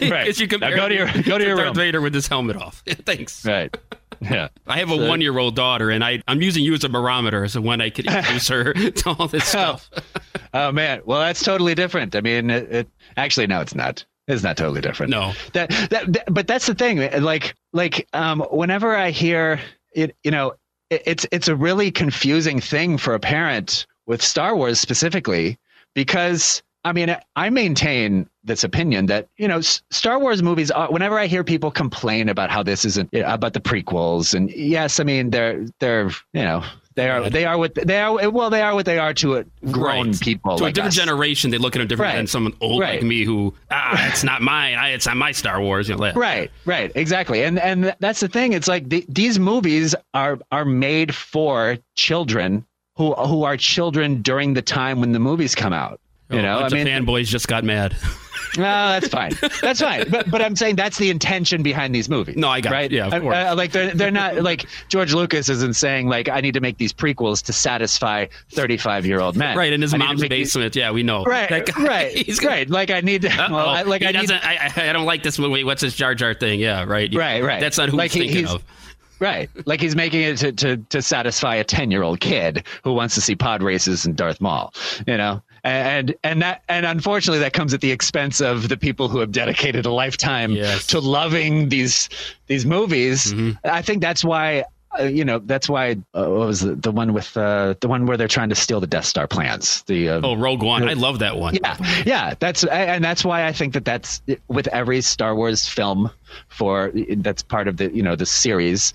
[0.00, 0.38] Right.
[0.38, 1.74] You Now go to your- go to your Darth room.
[1.74, 2.82] Vader with his helmet off.
[2.86, 3.44] Thanks.
[3.44, 3.76] Right.
[4.20, 4.48] Yeah.
[4.66, 7.60] I have a one-year-old daughter, and I, I'm using you as a barometer as to
[7.60, 9.90] when I could introduce her to all this stuff.
[10.54, 11.02] Oh man.
[11.04, 12.14] Well, that's totally different.
[12.14, 14.04] I mean, it, it actually no, it's not.
[14.28, 15.10] It's not totally different.
[15.10, 15.32] No.
[15.52, 17.10] That, that, that- but that's the thing.
[17.22, 19.60] Like, like, um, whenever I hear
[19.92, 20.54] it, you know,
[20.90, 25.58] it's it's a really confusing thing for a parent with Star Wars specifically
[25.94, 30.70] because I mean, I maintain this opinion that you know Star Wars movies.
[30.70, 35.00] Are, whenever I hear people complain about how this isn't about the prequels, and yes,
[35.00, 36.62] I mean they're they're you know
[36.96, 38.30] they are they are what they are.
[38.30, 40.20] Well, they are what they are to a grown Right.
[40.20, 40.56] people.
[40.58, 40.96] to like a different us.
[40.96, 42.16] generation, they look at them different Right.
[42.16, 42.94] than someone old Right.
[43.00, 44.74] like me who ah, it's not mine.
[44.74, 45.88] I, it's not my Star Wars.
[45.88, 48.52] You know, like- Right, right, exactly, and and that's the thing.
[48.52, 52.64] It's like the, these movies are are made for children
[52.96, 56.00] who who are children during the time when the movies come out.
[56.30, 57.94] You Oh, know, I mean, fanboys just got mad.
[58.56, 59.32] no, that's fine.
[59.62, 60.08] That's fine.
[60.10, 62.36] But but I'm saying that's the intention behind these movies.
[62.36, 62.74] No, I got it.
[62.74, 62.90] right.
[62.90, 63.36] Yeah, of Uh, course.
[63.36, 66.78] uh, like they're they're not like George Lucas isn't saying like I need to make
[66.78, 69.56] these prequels to satisfy 35 year old men.
[69.56, 70.76] right in his I mom's make these- basement.
[70.76, 71.24] Yeah, we know.
[71.24, 72.70] Right, guy, right, He's gonna, right.
[72.70, 73.28] Like I need to.
[73.28, 74.44] Well, I, like he I need doesn't.
[74.44, 75.64] I, I I don't like this movie.
[75.64, 76.60] What's this Jar Jar thing?
[76.60, 77.12] Yeah, right.
[77.14, 77.60] Right, right.
[77.60, 78.62] That's not who Like he's thinking he's- of.
[79.20, 79.48] Right.
[79.64, 83.14] Like he's making it to, to, to satisfy a 10 year old kid who wants
[83.14, 84.74] to see pod races and Darth Maul,
[85.06, 85.40] you know?
[85.64, 89.32] And, and that, and unfortunately that comes at the expense of the people who have
[89.32, 90.86] dedicated a lifetime Yes.
[90.88, 92.08] to loving these,
[92.48, 93.32] these movies.
[93.32, 93.52] Mm-hmm.
[93.64, 94.64] I think that's why,
[95.00, 98.04] uh, you know, that's why, uh, what was the, the one with, uh, the one
[98.06, 99.82] where they're trying to steal the Death Star plans?
[99.86, 100.86] The, uh, Oh, Rogue One.
[100.88, 101.54] I love that one.
[101.54, 102.34] yeah, yeah.
[102.38, 106.10] That's and that's why I think that that's with every Star Wars film
[106.48, 108.92] for that's part of the you know the series.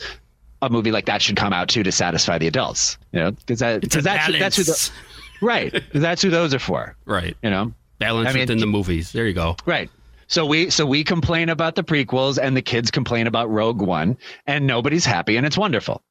[0.61, 3.59] A movie like that should come out too to satisfy the adults, you know, because
[3.59, 4.91] that because that's that's who the.
[5.41, 5.83] Right.
[5.93, 7.35] That's who those are for, right.
[7.43, 7.73] you know.
[7.99, 9.11] Balance I mean, within the movies.
[9.11, 9.57] There you go.
[9.65, 9.89] Right.
[10.27, 14.17] So we so we complain about the prequels and the kids complain about Rogue One
[14.47, 16.01] and nobody's happy and it's wonderful.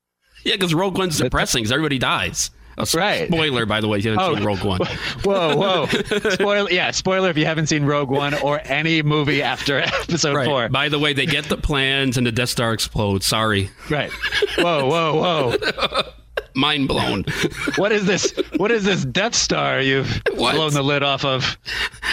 [0.45, 2.51] Yeah, because Rogue One's depressing because everybody dies.
[2.79, 3.27] S- Right.
[3.29, 4.35] Spoiler, by the way, if you haven't Oh.
[4.37, 4.81] seen Rogue One.
[5.25, 5.87] Whoa, whoa.
[6.31, 10.47] spoiler yeah, spoiler if you haven't seen Rogue One or any movie after episode Right.
[10.47, 10.69] 4.
[10.69, 13.25] By the way, they get the plans and the Death Star explodes.
[13.27, 13.71] Sorry.
[13.91, 14.11] Right.
[14.59, 16.03] Whoa, whoa, whoa.
[16.55, 17.25] Mind blown.
[17.77, 18.33] What is this?
[18.57, 20.55] What is this Death Star you've What?
[20.57, 21.57] blown the lid off of?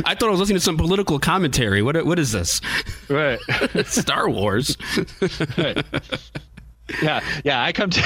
[0.05, 1.81] I thought I was listening to some political commentary.
[1.81, 2.61] What what is this?
[3.09, 3.39] Right.
[3.85, 4.77] Star Wars.
[5.57, 5.83] right.
[7.01, 7.63] Yeah, yeah.
[7.63, 8.03] I come to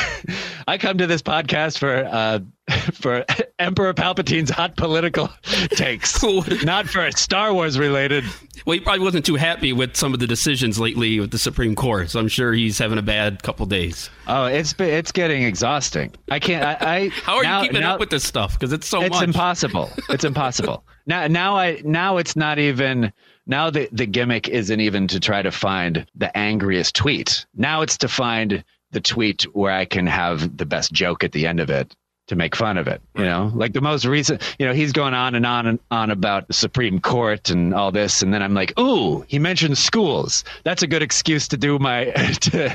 [0.67, 2.39] I come to this podcast for uh
[2.93, 3.25] for
[3.59, 5.29] Emperor Palpatine's hot political
[5.71, 6.23] takes,
[6.63, 8.23] not for Star Wars related.
[8.65, 11.75] Well, he probably wasn't too happy with some of the decisions lately with the Supreme
[11.75, 14.09] Court, so I'm sure he's having a bad couple days.
[14.27, 16.13] Oh, it's it's getting exhausting.
[16.29, 16.63] I can't.
[16.63, 18.53] I, I How are now- you keeping now- up with this stuff?
[18.53, 19.23] Because it's so it's much.
[19.23, 19.89] impossible.
[20.09, 20.83] It's impossible.
[21.07, 23.11] now now I now it's not even
[23.49, 27.45] now the the gimmick isn't even to try to find the angriest tweet.
[27.55, 31.47] Now it's to find the tweet where I can have the best joke at the
[31.47, 31.93] end of it
[32.29, 33.01] to make fun of it.
[33.15, 34.41] You know, like the most recent.
[34.57, 37.91] You know, he's going on and on and on about the Supreme Court and all
[37.91, 40.43] this, and then I'm like, ooh, he mentioned schools.
[40.63, 42.05] That's a good excuse to do my
[42.41, 42.71] to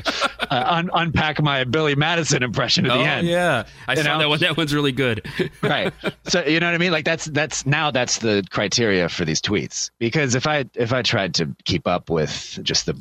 [0.50, 4.12] uh, un- unpack my Billy Madison impression at oh the end yeah, I You saw
[4.14, 4.18] know?
[4.18, 4.38] that one.
[4.40, 5.26] That one's really good.
[5.62, 5.92] right
[6.26, 9.40] so you know what i mean like that's that's now that's the criteria for these
[9.40, 12.96] tweets because if i if i tried to keep up with just the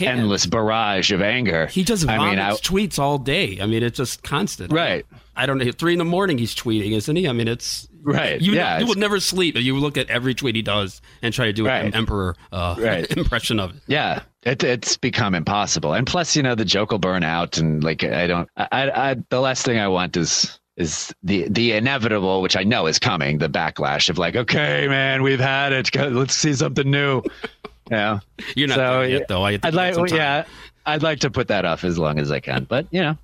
[0.00, 3.58] endless barrage of anger He just i mean I, tweets all day.
[3.60, 4.72] I mean, it's just constant.
[4.72, 5.06] right
[5.38, 5.70] I don't know.
[5.72, 7.26] Three in the morning, he's tweeting, isn't he?
[7.28, 8.40] I mean, it's Right.
[8.40, 9.56] You, Yeah, you will never sleep.
[9.56, 11.84] if You look at every tweet he does and try to do Right.
[11.84, 13.10] an emperor uh, Right.
[13.16, 13.82] impression of it.
[13.86, 17.82] yeah it, it's become impossible and plus you know the joke will burn out and
[17.82, 18.68] like i don't I,
[19.10, 22.98] I, the last thing i want is is the the inevitable which i know is
[23.00, 27.20] coming the backlash of like okay man we've had it let's see something new
[27.90, 28.20] yeah
[28.54, 29.42] You're not So, yet, though.
[29.44, 30.16] I I'd like, got some time.
[30.18, 30.44] yeah,
[30.86, 33.16] I'd like to put that off as long as I can, but you know,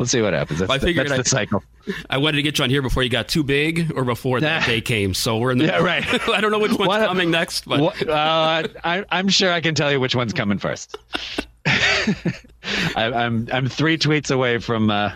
[0.00, 0.60] we'll see what happens.
[0.60, 1.62] That's, I the, figured that's I- the cycle.
[2.08, 4.64] I wanted to get you on here before you got too big or before that
[4.66, 5.12] day came.
[5.12, 5.66] So we're in the.
[5.66, 6.04] Yeah, right.
[6.30, 9.60] I don't know which one's What- coming next, but What- uh, I, I'm sure I
[9.60, 10.96] can tell you which one's coming first.
[11.66, 12.24] I,
[12.96, 15.12] I'm I'm three tweets away from uh,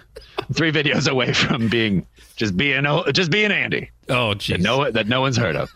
[0.53, 2.07] three videos away from being
[2.37, 4.63] just being just being Andy oh, that geez.
[4.63, 5.71] no that no one's heard of.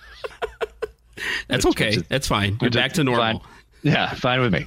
[1.48, 1.86] That's okay.
[1.86, 2.58] which is- That's fine.
[2.60, 3.40] You're back to normal.
[3.40, 3.48] fine.
[3.82, 4.66] Yeah, fine with me.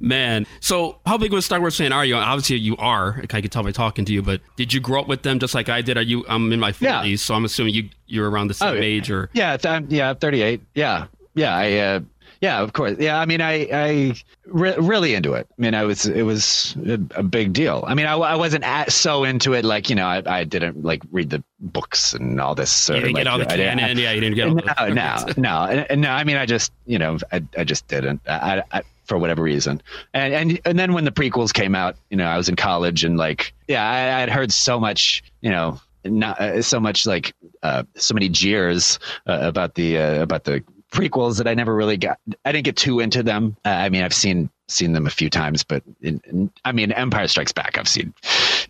[0.00, 2.16] Man, so how big of a Star Wars fan are you?
[2.16, 3.20] Obviously, you are.
[3.22, 4.22] I can tell by talking to you.
[4.22, 5.98] But did you grow up with them just like I did?
[5.98, 6.24] Are you?
[6.28, 7.02] I'm in my Yeah.
[7.02, 8.80] 40s, so I'm assuming you you're around the same Oh, yeah.
[8.82, 10.62] age or Yeah, th- I'm, yeah, 38.
[10.74, 11.54] Yeah, yeah.
[11.54, 12.00] I uh,
[12.40, 12.96] Yeah, of course.
[12.98, 14.14] Yeah, I mean, I I
[14.46, 15.46] re- really into it.
[15.50, 17.84] I mean, I was it was a, a big deal.
[17.86, 20.82] I mean, I, I wasn't at, so into it like you know I, I didn't
[20.82, 22.88] like read the books and all this.
[22.88, 23.98] You didn't like, get all the I canon.
[23.98, 26.08] Yeah, you didn't get all no, the no, no, and no.
[26.10, 28.22] I mean, I just, you know, I, I just didn't.
[28.26, 29.82] I, I, for whatever reason,
[30.14, 33.02] and and and then when the prequels came out, you know, I was in college,
[33.02, 37.06] and like, yeah, I, I had heard so much, you know, not uh, so much
[37.06, 37.34] like
[37.64, 41.96] uh, so many jeers uh, about the uh, about the prequels that I never really
[41.96, 42.20] got.
[42.44, 43.56] I didn't get too into them.
[43.64, 46.92] Uh, I mean, I've seen seen them a few times, but in, in, I mean,
[46.92, 48.12] Empire Strikes Back, I've seen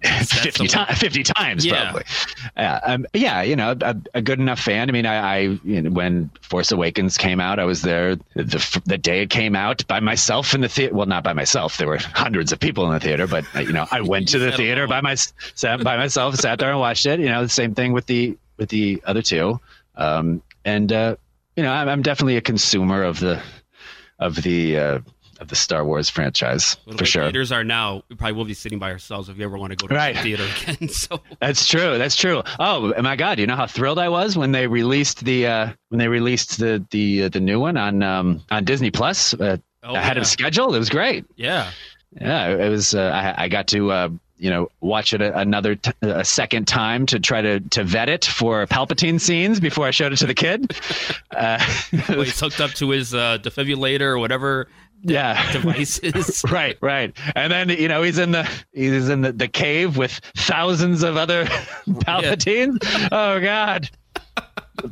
[0.02, 0.98] fifty the times.
[0.98, 1.82] Fifty times, Yeah.
[1.84, 2.04] probably.
[2.56, 4.88] Yeah, um, yeah, you know, a, a good enough fan.
[4.88, 8.80] I mean, I, I you know, when Force Awakens came out, I was there the
[8.86, 10.94] the day it came out by myself in the theater.
[10.94, 11.76] Well, not by myself.
[11.76, 14.38] There were hundreds of people in the theater, but uh, you know, I went to
[14.38, 17.20] the theater by my sat by myself, sat there and watched it.
[17.20, 19.60] You know, the same thing with the with the other two.
[19.96, 21.16] Um, and uh,
[21.56, 23.42] you know, I'm, I'm definitely a consumer of the
[24.18, 24.98] of the uh,
[25.40, 27.24] of the Star Wars franchise Well, for sure.
[27.24, 28.02] Theaters are now.
[28.08, 30.14] We probably will be sitting by ourselves if you ever want to go to Right.
[30.16, 30.88] the theater again.
[30.90, 31.98] So That's true.
[31.98, 32.42] That's true.
[32.58, 33.38] Oh my God!
[33.38, 36.84] You know how thrilled I was when they released the uh, when they released the
[36.90, 40.20] the uh, the new one on um, on Disney Plus uh, oh, ahead yeah.
[40.20, 40.74] of schedule.
[40.74, 41.24] It was great.
[41.36, 41.70] yeah.
[42.20, 42.94] Yeah, it was.
[42.94, 43.02] Uh,
[43.38, 47.20] I, I got to uh, you know watch it another t- a second time to
[47.20, 50.74] try to to vet it for Palpatine scenes before I showed it to the kid.
[51.30, 51.64] Uh,
[52.08, 54.66] Well, he's hooked up to his uh, defibrillator or whatever
[55.02, 55.52] yeah.
[55.52, 56.44] device is.
[56.50, 60.12] Right, right, and then you know he's in the he's in the, the cave with
[60.36, 61.44] thousands of other
[61.88, 62.78] Palpatines.
[63.12, 63.88] Oh God,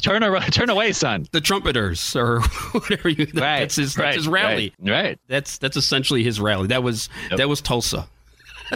[0.03, 1.27] turn ar- turn away, son.
[1.33, 2.41] the trumpeters or
[2.73, 3.25] whatever you.
[3.35, 3.95] Right, That's his.
[3.95, 4.75] That's right, his rally.
[4.81, 5.19] Right, right.
[5.29, 6.69] That's that's essentially his rally.
[6.69, 7.39] That was Yep.
[7.39, 8.07] that was Tulsa.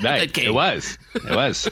[0.03, 0.37] right.
[0.39, 1.69] It was, it was.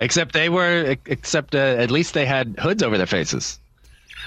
[0.00, 3.58] except they were, except uh, at least they had hoods over their faces,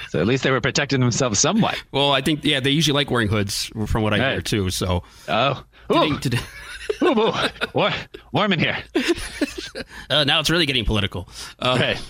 [0.10, 1.82] so at least they were protecting themselves somewhat.
[1.91, 4.70] Well, I think yeah, they usually like wearing hoods, from what I hear too.
[4.70, 6.38] So Oh, ooh, to-
[7.04, 7.34] ooh, ooh.
[7.74, 7.91] War,
[8.32, 8.78] warm in here.
[10.10, 11.28] uh, now it's really getting political.
[11.60, 12.02] Uh, Right.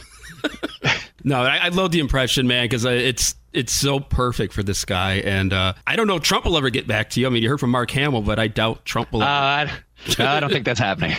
[1.23, 5.15] No, I, I love the impression, man, because it's it's so perfect for this guy,
[5.17, 7.27] and uh, I don't know if Trump will ever get back to you.
[7.27, 9.21] I mean, you heard from Mark Hamill, but I doubt Trump will.
[9.21, 9.69] Uh,
[10.17, 11.15] no, I don't think that's happening.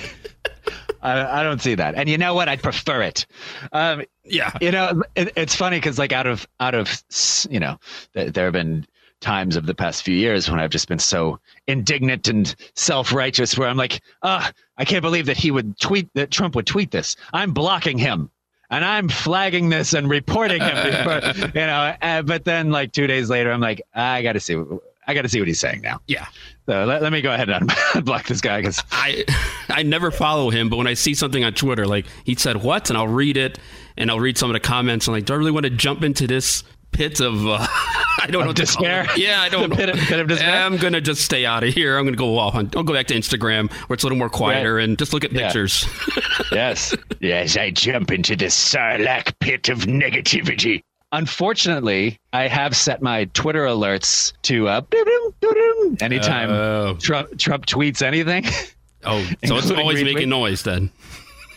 [1.03, 1.95] I, I don't see that.
[1.95, 2.49] And you know what?
[2.49, 3.27] I'd prefer it.
[3.73, 7.03] Um, yeah, you know, it, it's funny because like out of out of
[7.51, 7.79] you know,
[8.14, 8.87] th- there have been
[9.20, 13.57] times of the past few years when I've just been so indignant and self righteous,
[13.57, 16.91] where I'm like, ah, I can't believe that he would tweet that Trump would tweet
[16.91, 17.16] this.
[17.33, 18.31] I'm blocking him.
[18.70, 21.95] And I'm flagging this and reporting him, before, you know.
[22.01, 24.57] Uh, but then, like two days later, I'm like, I got to see,
[25.07, 26.01] I got to see what he's saying now.
[26.07, 26.27] yeah.
[26.64, 29.25] So let, let me go ahead and unblock this guy because I
[29.68, 32.89] I never follow him, but when I see something on Twitter, like he said what,
[32.89, 33.59] and I'll read it,
[33.97, 35.07] and I'll read some of the comments.
[35.09, 37.59] I'm like, do I really want to jump into this pit of uh,
[38.20, 39.07] I don't know to despair?
[39.16, 39.76] Yeah, I don't know.
[39.76, 40.62] pit of- pit of despair?
[40.62, 41.97] I'm gonna just stay out of here.
[41.99, 42.70] I'm gonna go off on.
[42.76, 45.32] I'll go back to Instagram where it's a little more quieter and just look at
[45.32, 45.47] Yeah.
[45.47, 45.86] pictures.
[46.53, 50.82] yes, Yes, I jump into the sarlacc pit of negativity.
[51.14, 54.80] Unfortunately, I have set my Twitter alerts to uh,
[56.01, 56.97] anytime Oh.
[57.01, 58.45] Trump, Trump tweets anything.
[59.05, 60.90] Oh, so it's always making noise then.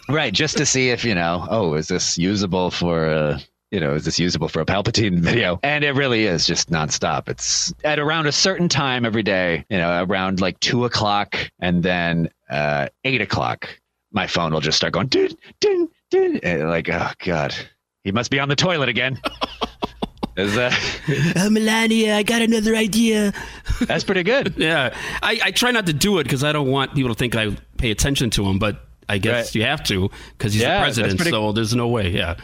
[0.09, 1.47] Right, just to see if you know.
[1.49, 3.07] Oh, is this usable for?
[3.07, 3.39] a
[3.71, 5.59] you know, is this usable for a Palpatine video?
[5.63, 7.27] And it really is just nonstop.
[7.27, 9.65] It's at around a certain time every day.
[9.69, 13.67] You know, around like two o'clock, and then uh, eight o'clock.
[14.11, 16.39] My phone will just start going ding, ding, ding.
[16.41, 17.53] And like, oh god,
[18.05, 19.19] he must be on the toilet again.
[20.37, 20.73] Is that?
[21.35, 23.33] Uh, Melania, I got another idea.
[23.81, 24.55] That's pretty good.
[24.65, 27.35] Yeah, I, I try not to do it because I don't want people to think
[27.35, 29.55] I pay attention to him, but I guess Right.
[29.55, 31.17] you have to because he's Yeah, the president.
[31.17, 32.09] pretty- So there's no way.
[32.09, 32.35] Yeah.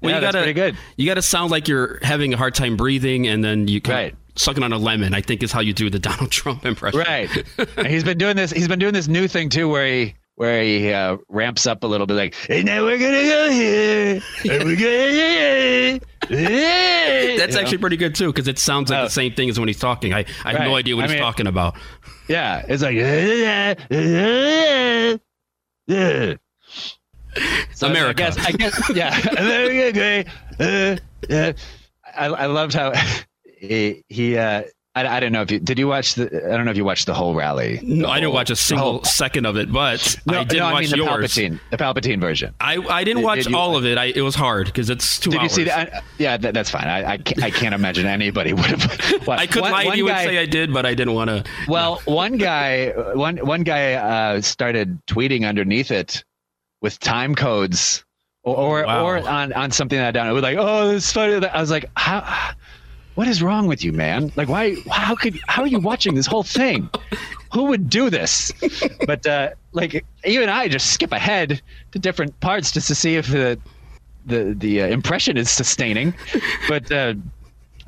[0.00, 0.76] Well, Yeah, you gotta pretty good.
[0.96, 4.14] you gotta sound like you're having a hard time breathing, and then you kind Right.
[4.36, 5.12] sucking on a lemon.
[5.12, 7.00] I think is how you do the Donald Trump impression.
[7.00, 7.28] Right.
[7.76, 8.50] And he's been doing this.
[8.52, 11.86] He's been doing this new thing too, where he where he uh, ramps up a
[11.88, 15.98] little bit, like, "And now we're gonna go here, and we're gonna."
[16.30, 17.60] That's You know?
[17.60, 19.04] actually pretty good too because it sounds like Oh.
[19.06, 20.14] the same thing as when he's talking.
[20.14, 21.74] I, I have no idea what I he's mean- talking about.
[22.28, 22.62] yeah.
[22.68, 22.98] It's like.
[27.74, 28.24] So America.
[28.24, 29.16] I guess, I guess yeah.
[29.38, 30.30] America.
[30.58, 30.96] Uh,
[31.32, 31.52] uh,
[32.16, 32.92] I, I loved how
[33.58, 34.64] he, he uh,
[35.06, 36.84] I, I don't know if you did you watch the I don't know if you
[36.84, 37.80] watched the whole rally.
[37.82, 40.64] No, I didn't watch a single whole- second of it, but No, I did no,
[40.66, 41.32] watch I mean the yours.
[41.34, 42.54] Palpatine, the Palpatine version.
[42.60, 43.96] I, I didn't Did- watch did you- all of it.
[43.98, 46.04] I, it was hard because it's two Did you see that?
[46.18, 46.86] Yeah, that, that's fine.
[46.88, 49.28] I, I, can't, I can't imagine anybody would have.
[49.28, 51.44] I could lie to you and say I did, but I didn't want to.
[51.68, 56.24] well, one guy, one one guy uh, started tweeting underneath it
[56.80, 58.04] with time codes,
[58.44, 59.04] or or, Wow.
[59.04, 60.40] or on on something that I don't know.
[60.40, 61.44] Like, oh, this funny.
[61.46, 62.52] I was like, how?
[63.18, 64.30] What is wrong with you, man?
[64.36, 64.76] Like, why?
[64.88, 65.40] How could?
[65.48, 66.88] How are you watching this whole thing?
[67.52, 68.52] Who would do this?
[69.08, 71.60] But uh, like, even I just skip ahead
[71.90, 73.58] to different parts just to see if the
[74.24, 76.14] the the uh, impression is sustaining.
[76.68, 77.14] But uh,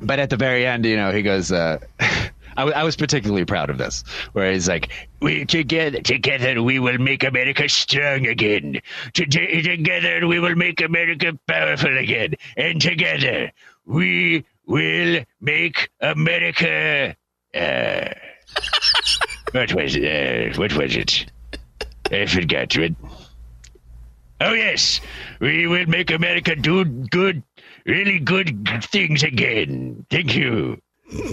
[0.01, 1.49] but at the very end, you know, he goes.
[1.49, 1.77] Uh,
[2.57, 4.03] I, w- I was particularly proud of this,
[4.33, 8.81] where he's like, We together, together, we will make America strong again.
[9.13, 12.35] To- to- together, we will make America powerful again.
[12.57, 13.53] And together,
[13.85, 17.15] we will make America.
[17.53, 18.09] Uh,
[19.51, 20.55] what was it?
[20.55, 21.25] Uh, what was it?
[22.09, 22.95] I forgot it.
[24.39, 25.01] Oh yes,
[25.39, 27.43] we will make America do good,
[27.85, 30.05] really good things again.
[30.09, 30.81] Thank you.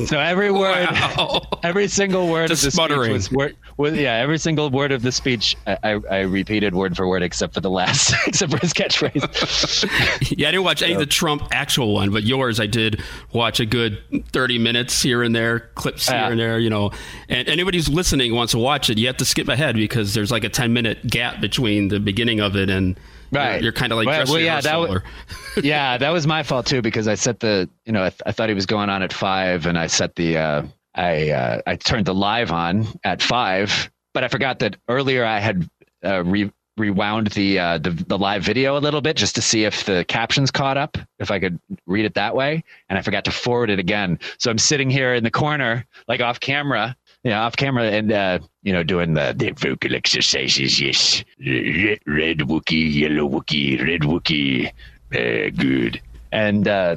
[0.06, 1.42] So every word, Wow.
[1.62, 3.02] every single word Just of the sputtering.
[3.10, 6.74] speech was, word, was yeah, every single word of the speech I, I, I repeated
[6.74, 9.84] word for word except for the last, except for his catchphrase.
[10.38, 13.02] Yeah, I didn't watch any of the Trump actual one, but yours I did
[13.32, 13.98] watch a good
[14.32, 16.90] 30 minutes here and there, clips here and there, you know.
[17.28, 20.30] And anybody who's listening wants to watch it, you have to skip ahead because there's
[20.30, 22.98] like a 10 minute gap between the beginning of it and
[23.30, 23.54] Right.
[23.54, 25.00] you're, you're kind of like Well- well, yeah, that w-
[25.62, 28.32] yeah, that was my fault too because I set the, you know, I, th- I
[28.32, 30.62] thought he was going on at five, and I set the, uh,
[30.94, 35.38] I uh, I turned the live on at five, but I forgot that earlier I
[35.40, 35.68] had
[36.04, 39.64] uh, re- rewound the, uh, the the live video a little bit just to see
[39.64, 43.24] if the captions caught up, if I could read it that way, and I forgot
[43.26, 44.18] to forward it again.
[44.38, 46.96] So I'm sitting here in the corner, like off camera,
[47.28, 51.22] yeah, off camera, and uh, you know, doing the The vocal exercises, yes.
[51.44, 54.68] Red, red Wookie, yellow Wookie, red Wookie.
[55.14, 56.00] Uh, good.
[56.32, 56.96] and uh,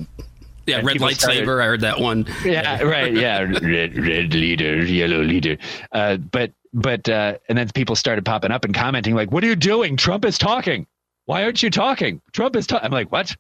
[0.68, 1.16] yeah, and red lightsaber.
[1.20, 2.26] started- I heard that one.
[2.44, 5.58] yeah, right, yeah, Red, red leader, yellow leader.
[5.92, 9.48] uh, but but uh, and then people started popping up and commenting like, "What are
[9.48, 9.98] you doing?
[9.98, 10.88] Trump is talking.
[11.26, 12.22] Why aren't you talking?
[12.34, 13.36] Trump is talking." I'm like, "What?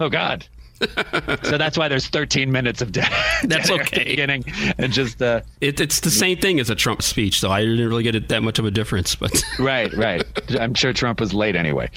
[0.00, 0.46] Oh God!"
[1.42, 3.10] so that's why there's 13 minutes of dead.
[3.44, 4.04] That's dead air at the okay.
[4.10, 4.44] beginning
[4.78, 7.50] and just uh, It, it's the same thing as a Trump speech, though.
[7.50, 10.24] I didn't really get it that much of a difference, but right, right.
[10.58, 11.90] I'm sure Trump was late anyway.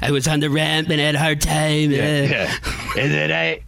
[0.00, 1.90] I was on the ramp and had a hard time.
[1.90, 2.54] uh, Yeah.
[2.96, 3.60] And then I,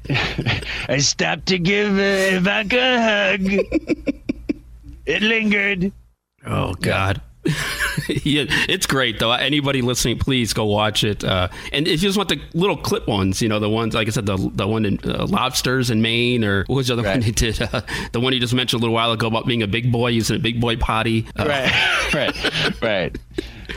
[0.88, 4.20] I stopped to give uh, Ivanka a hug.
[5.06, 5.92] It lingered.
[6.46, 7.16] Oh God.
[7.18, 7.22] yeah,
[8.08, 9.32] it's great though.
[9.32, 11.22] Anybody listening, please go watch it.
[11.24, 14.08] Uh, and if you just want the little clip ones, you know, the ones like
[14.08, 17.02] I said, the the one in uh, lobsters in Maine, or what was the other
[17.02, 17.60] one he did?
[17.60, 17.82] Uh,
[18.12, 20.36] the one you just mentioned a little while ago about being a big boy using
[20.36, 21.26] a big boy potty.
[21.38, 23.18] Uh, Right, right, right.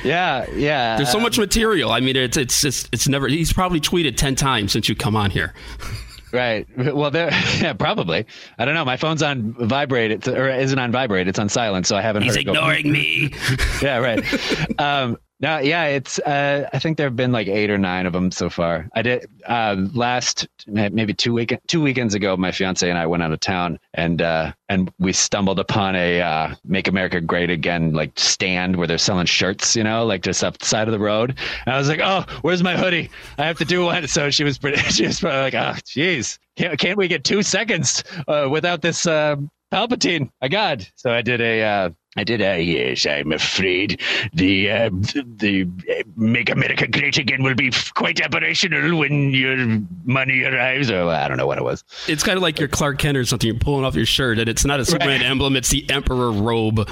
[0.03, 0.97] Yeah, yeah.
[0.97, 1.91] There's so much material.
[1.91, 3.27] I mean, it's it's it's it's never.
[3.27, 5.53] He's probably tweeted ten times since you come on here.
[6.31, 6.67] Right.
[6.77, 7.31] Well, there.
[7.61, 8.25] Yeah, probably.
[8.57, 8.85] I don't know.
[8.85, 11.27] My phone's on vibrate, it's, or isn't on vibrate.
[11.27, 12.23] It's on silent, so I haven't.
[12.23, 13.33] He's heard it go- ignoring me.
[13.81, 14.79] yeah, right.
[14.79, 16.17] um, no, yeah, it's.
[16.17, 18.89] Uh, I think there have been like eight or nine of them so far.
[18.95, 22.35] I did uh, last maybe two week two weekends ago.
[22.35, 26.21] My fiance and I went out of town, and uh, and we stumbled upon a
[26.21, 30.43] uh, "Make America Great Again" like stand where they're selling shirts, you know, like just
[30.43, 31.37] up the side of the road.
[31.67, 33.11] And I was like, "Oh, where's my hoodie?
[33.37, 34.81] I have to do one." So she was pretty.
[34.97, 39.05] She was probably like, "Oh, jeez, can't, can't we get two seconds uh, without this
[39.05, 39.35] uh,
[39.71, 40.31] Palpatine?
[40.41, 41.93] My God!" So I did a.
[42.17, 42.41] I did.
[42.41, 44.01] Uh, yes, I'm afraid
[44.33, 49.55] the uh, the uh, Make America Great Again will be f- quite operational when your
[50.03, 50.87] money arrives.
[50.87, 51.83] so I don't know what it was.
[52.07, 53.47] It's kind of like your Clark Kent or something.
[53.47, 56.89] You're pulling off your shirt, and it's not a Superman emblem; it's the Emperor robe.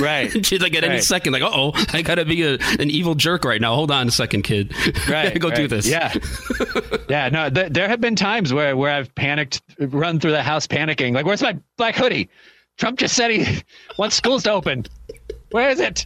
[0.00, 0.30] Right.
[0.46, 1.02] She's like at any Right.
[1.04, 3.74] second, like, oh, I gotta be a, an evil jerk right now.
[3.74, 4.72] Hold on a second, kid.
[5.08, 5.88] right go do this.
[5.88, 6.12] yeah
[7.08, 10.66] yeah no th- there have been times where where i've panicked run through the house
[10.66, 12.28] panicking like where's my black hoodie
[12.82, 13.62] trump just said he
[13.96, 14.84] wants schools to open.
[15.52, 16.04] Where is it?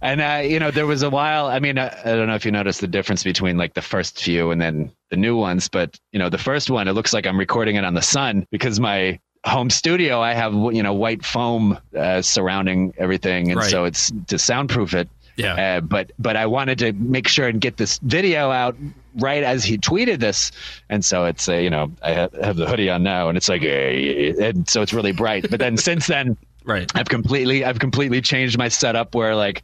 [0.00, 2.46] And uh, you know there was a while i mean I, I don't know if
[2.46, 5.98] you noticed the difference between like the first few and then the new ones but
[6.12, 8.78] you know the first one it looks like i'm recording it on the sun because
[8.80, 13.50] my home studio i have you know white foam uh, surrounding everything.
[13.50, 13.70] And Right.
[13.70, 15.76] so it's to soundproof it Yeah.
[15.76, 18.76] uh, but but I wanted to make sure and get this video out
[19.18, 20.50] right as he tweeted this,
[20.88, 23.62] and so it's uh, you know I have the hoodie on now, and it's like
[23.62, 25.50] and so it's really bright.
[25.50, 26.90] But then since then, Right.
[26.96, 29.62] I've completely I've completely changed my setup where like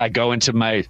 [0.00, 0.84] I go into my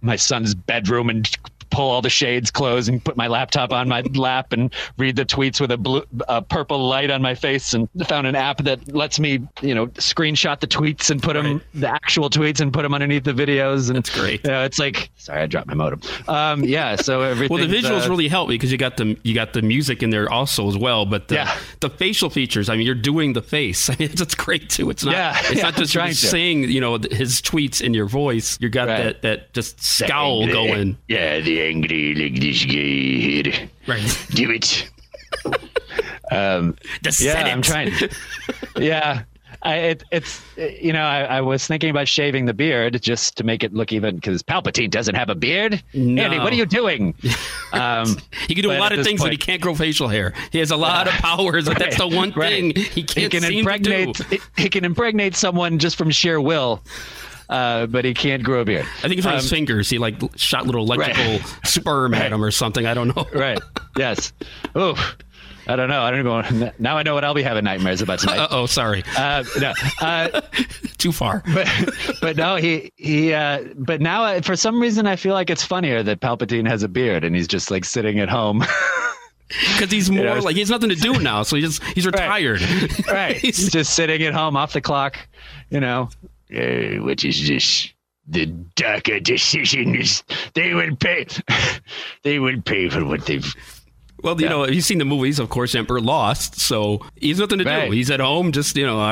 [0.00, 1.28] my son's bedroom and
[1.70, 5.24] pull all the shades closed and put my laptop on my lap and read the
[5.24, 8.94] tweets with a blue a purple light on my face and found an app that
[8.94, 12.82] lets me you know screenshot the tweets and put them the actual tweets and put
[12.82, 14.42] them underneath the videos and it's great.
[14.44, 17.74] you know, it's like sorry I dropped my modem um yeah so everything Well, the
[17.74, 20.30] visuals uh, really help me because you got the you got the music in there
[20.30, 21.04] also as well.
[21.06, 21.56] But the, Yeah.
[21.80, 23.88] the facial features, I mean, you're doing the face.
[23.90, 24.90] I mean, that's great too.
[24.90, 26.14] It's not Yeah, it's yeah, not just trying to.
[26.16, 28.58] saying you know his tweets in your voice.
[28.60, 29.02] You got Right.
[29.04, 30.96] that that just scowl going.
[31.08, 33.70] Yeah, angry like this guy here.
[33.86, 34.26] Right.
[34.30, 34.88] Do it.
[36.30, 37.44] Um, The yeah.
[37.46, 37.92] I'm trying.
[38.76, 39.22] yeah,
[39.62, 43.44] I, it, it's you know I, I was thinking about shaving the beard just to
[43.44, 45.82] make it look even because Palpatine doesn't have a beard.
[45.94, 46.22] No.
[46.22, 47.14] Andy, what are you doing?
[47.70, 50.32] Um, He can do a lot of things, but he can't grow facial hair.
[50.52, 52.48] He has a lot of powers, but that's the one right.
[52.48, 54.14] thing he can't he can impregnate.
[54.16, 54.38] do.
[54.56, 56.82] He can impregnate someone just from sheer will,
[57.48, 58.86] uh, but he can't grow a beard.
[58.98, 59.88] I think it's from Um, his fingers.
[59.90, 62.86] He like shot little electrical sperm at him or something.
[62.86, 63.26] I don't know.
[63.34, 63.58] Right.
[63.96, 64.32] Yes.
[64.76, 64.94] Ooh.
[65.70, 66.00] I don't know.
[66.00, 66.72] I don't know.
[66.78, 68.38] Now I know what I'll be having nightmares about tonight.
[68.38, 69.74] Uh oh, sorry, Uh, no.
[70.00, 70.40] Uh,
[70.96, 71.42] too far.
[71.54, 71.68] but
[72.22, 73.34] but no, he he.
[73.34, 76.82] Uh, but now, uh, for some reason, I feel like it's funnier that Palpatine has
[76.82, 78.64] a beard and he's just like sitting at home.
[79.48, 82.06] Because he's more know, like he has nothing to do now, so he just he's
[82.06, 82.60] retired.
[83.10, 83.36] right.
[83.36, 85.18] He's- He's just sitting at home off the clock.
[85.70, 86.08] You know.
[86.54, 87.92] Uh, what is this?
[88.30, 88.46] The
[88.76, 90.22] DACA decision is
[90.54, 91.26] they will pay.
[92.24, 93.54] they will pay for what they've.
[94.22, 97.64] Well, you know, you've seen the movies, of course, Emperor lost, so he's nothing to
[97.64, 97.86] Right.
[97.86, 97.92] do.
[97.92, 99.02] He's at home, just you know, uh,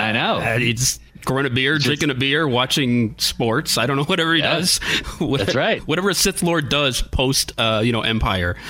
[0.00, 0.36] I know.
[0.38, 3.78] uh, he's growing a beer, drinking a beer, watching sports.
[3.78, 4.56] I don't know whatever he Yeah.
[4.56, 4.78] does.
[5.18, 5.80] What- That's right.
[5.82, 8.56] Whatever a Sith Lord does post, uh, you know, Empire.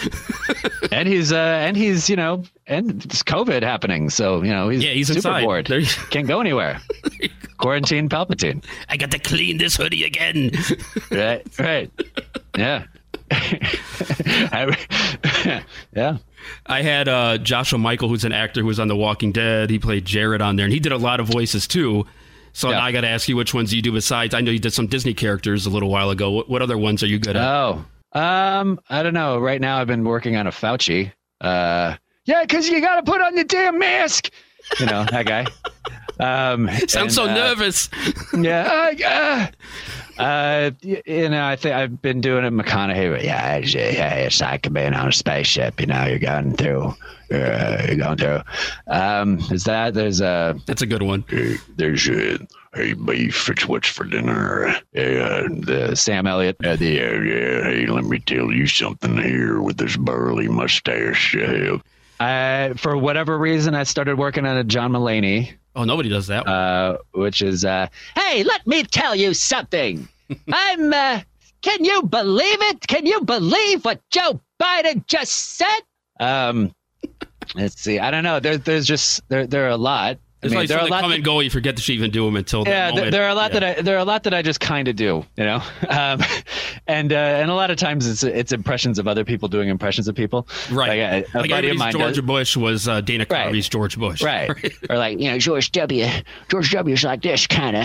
[0.91, 4.83] And he's uh and he's you know and it's COVID happening, so you know he's
[4.83, 5.45] Yeah, he's super inside.
[5.45, 5.67] bored.
[5.67, 6.81] There Can't go anywhere.
[7.59, 8.65] Quarantine Palpatine.
[8.89, 10.53] I got to clean this hoodie again.
[11.11, 11.43] Right.
[11.59, 11.91] Right.
[12.57, 12.85] Yeah.
[13.31, 16.19] I- yeah.
[16.67, 19.71] I had uh, Joshua Mikel, who's an actor who was on The Walking Dead.
[19.71, 22.07] He played Jared on there, and he did a lot of voices too.
[22.59, 22.83] So Yeah.
[22.83, 24.35] I got to ask you, which ones you do besides?
[24.35, 26.33] I know you did some Disney characters a little while ago.
[26.33, 27.45] What, what other ones are you good at?
[27.45, 27.85] Oh.
[28.13, 28.81] Um.
[28.91, 29.39] I don't know.
[29.39, 31.13] Right now, I've been working on a Fauci.
[31.41, 31.95] Uh.
[32.25, 34.31] Yeah, because you got to put on the damn mask.
[34.81, 35.47] You know that guy.
[36.21, 36.69] Um.
[36.89, 37.89] Sounds and, so uh, nervous.
[38.37, 38.91] Yeah.
[39.07, 39.47] Uh,
[40.19, 43.11] uh, you know, I think I've been doing it McConaughey.
[43.11, 45.81] but Yeah, it's, yeah, it's like being on a spaceship.
[45.81, 46.95] You know, you're going through.
[47.31, 48.41] Uh, you're going through.
[48.87, 51.25] Um, is that there's a That's a good one.
[51.29, 52.39] Hey, there's a
[52.75, 53.49] hey beef.
[53.49, 54.75] It's what's for dinner.
[54.93, 56.57] Hey, uh, the Sam Elliott.
[56.65, 57.65] uh, yeah, yeah.
[57.65, 61.37] Hey, let me tell you something here with this burly mustache.
[61.37, 61.79] Uh,
[62.21, 66.45] I, for whatever reason, I started working on a John Mulaney, Oh, nobody does that.
[66.45, 66.55] one.
[66.55, 70.09] uh, which is uh, hey, let me tell you something.
[70.53, 70.93] I'm.
[70.93, 71.21] Uh,
[71.63, 72.87] can you believe it?
[72.87, 75.81] Can you believe what Joe Biden just said?
[76.19, 76.73] Um,
[77.55, 78.01] let's see.
[78.01, 78.41] I don't know.
[78.41, 80.19] There, there's just there, there are a lot.
[80.41, 81.01] I It's mean, like there are a that lot.
[81.03, 81.41] come and go.
[81.41, 83.61] You forget to even do them until yeah, there, there are a lot Yeah.
[83.61, 85.57] that I there are a lot that I just kind of do, you know,
[85.89, 86.23] um,
[86.87, 90.07] and uh, and a lot of times it's it's impressions of other people doing impressions
[90.07, 90.47] of people.
[90.71, 90.89] Right.
[90.89, 90.99] Like,
[91.35, 93.43] a, a Like buddy of mine George does- Bush was uh, Dana Right.
[93.45, 94.23] Carvey's George Bush.
[94.29, 94.51] Right.
[94.89, 96.07] or like, you know, George W.
[96.49, 97.85] George W.'s like this kind of.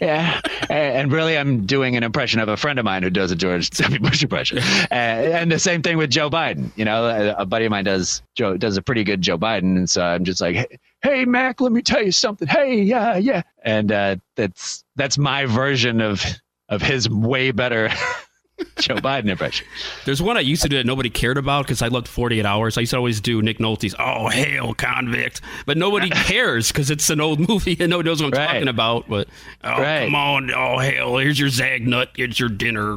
[0.00, 0.40] Yeah.
[0.70, 3.36] and, and really, I'm doing an impression of a friend of mine who does a
[3.36, 4.00] George W.
[4.00, 4.58] Bush impression.
[4.58, 6.70] uh, and the same thing with Joe Biden.
[6.76, 9.76] You know, a, a buddy of mine does Joe does a pretty good Joe Biden.
[9.76, 12.48] And so I'm just like, hey, hey Mac, let me tell you something.
[12.48, 13.42] Hey, yeah, yeah.
[13.64, 16.24] And uh, that's that's my version of
[16.68, 17.88] of his way better
[18.78, 19.66] Joe Biden impression.
[20.04, 22.76] There's one I used to do that nobody cared about because I loved 48 Hours.
[22.76, 27.08] I used to always do Nick Nolte's "Oh Hail Convict," but nobody cares because it's
[27.10, 28.46] an old movie and nobody knows what I'm Right.
[28.52, 29.08] talking about.
[29.08, 29.28] But
[29.64, 30.04] oh Right.
[30.04, 32.96] come on, oh hell, here's your zag nut, here's your dinner.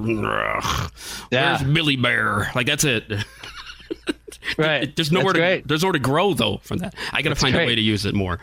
[1.31, 1.59] Yeah.
[1.61, 2.51] Where's Billy Bear?
[2.55, 3.03] Like that's it.
[4.57, 4.93] Right.
[4.95, 5.67] There's nowhere That's to great.
[5.67, 6.95] there's nowhere to grow though from that.
[7.11, 8.39] I got to find a way to use it more.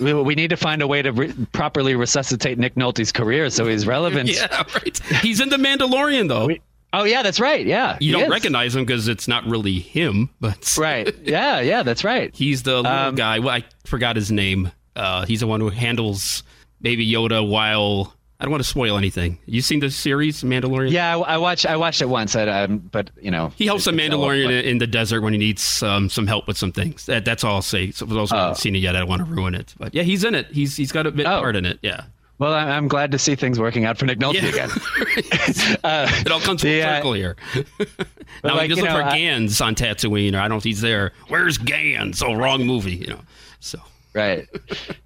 [0.00, 3.66] We, we need to find a way to re- properly resuscitate Nick Nolte's career so
[3.66, 4.30] he's relevant.
[4.32, 4.98] Yeah, right.
[5.22, 6.50] He's in the Mandalorian though.
[6.94, 7.64] Oh yeah, that's right.
[7.66, 8.30] Yeah, you don't is.
[8.30, 11.14] recognize him because it's not really him, but Right.
[11.22, 11.60] Yeah.
[11.60, 11.82] Yeah.
[11.82, 12.34] That's right.
[12.34, 13.38] He's the little Um, guy.
[13.38, 14.70] Well, I forgot his name.
[14.94, 16.42] Uh, he's the one who handles
[16.82, 19.38] Baby Yoda while I don't want to spoil anything.
[19.46, 20.90] You seen the series Mandalorian?
[20.90, 21.64] Yeah, I, I watched.
[21.64, 22.34] I watched it once.
[22.34, 24.86] I, um, but you know, He helps a the it's all- Mandalorian in, in the
[24.88, 27.06] desert when he needs um, some help with some things.
[27.06, 27.92] That, that's all I'll say.
[27.92, 28.40] So for those who Oh.
[28.40, 29.72] haven't seen it yet, I don't want to ruin it.
[29.78, 30.46] But yeah, he's in it.
[30.48, 31.38] He's he's got a bit Oh.
[31.40, 31.78] part in it.
[31.82, 32.02] Yeah,
[32.38, 34.48] Well, I'm glad to see things working out for Nick Nolte Yeah.
[34.48, 34.70] again.
[35.84, 37.36] Uh, it all comes full uh, circle here.
[38.42, 40.56] now like, he just look know, for I- Ganz on Tatooine, or I don't know
[40.56, 41.12] if he's there.
[41.28, 42.22] Where's Ganz?
[42.22, 42.96] Oh, wrong movie.
[42.96, 43.20] You know.
[43.60, 43.78] So
[44.14, 44.48] right.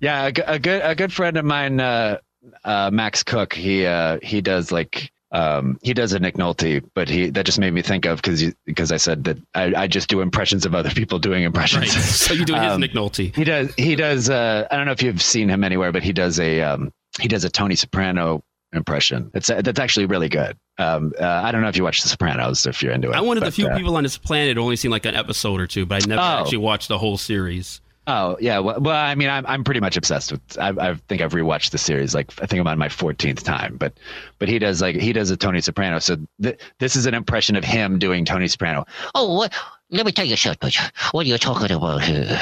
[0.01, 2.18] Yeah, a, a good a good friend of mine, uh,
[2.64, 3.53] uh, Max Cook.
[3.53, 5.11] He uh, he does like.
[5.32, 8.44] Um, he does a Nick Nolte, but he that just made me think of because
[8.64, 11.82] because I said that I, I just do impressions of other people doing impressions.
[11.94, 12.05] right.
[12.05, 13.34] so you do his Um, Nick Nolte.
[13.34, 13.74] He does.
[13.74, 14.30] He does.
[14.30, 17.26] Uh, I don't know if you've seen him anywhere, but he does a um, he
[17.26, 19.30] does a Tony Soprano impression.
[19.34, 20.57] It's that's actually really good.
[20.78, 23.16] Um, uh, I don't know if you watch The Sopranos if you're into it.
[23.16, 25.16] I'm one of the few uh, people on this planet who only seen like an
[25.16, 26.24] episode or two, but I never Oh.
[26.42, 27.80] actually watched the whole series.
[28.09, 28.59] Oh yeah.
[28.61, 30.40] Well, well, I mean, I'm I'm pretty much obsessed with.
[30.59, 32.14] I, I think I've rewatched the series.
[32.14, 33.76] Like I think I'm on my 14th time.
[33.76, 33.94] But
[34.38, 35.98] but he does like he does a Tony Soprano.
[35.98, 38.86] So th- this is an impression of him doing Tony Soprano.
[39.14, 39.52] Oh, what?
[39.90, 40.72] let me tell you something.
[41.12, 42.40] What are you talking about here?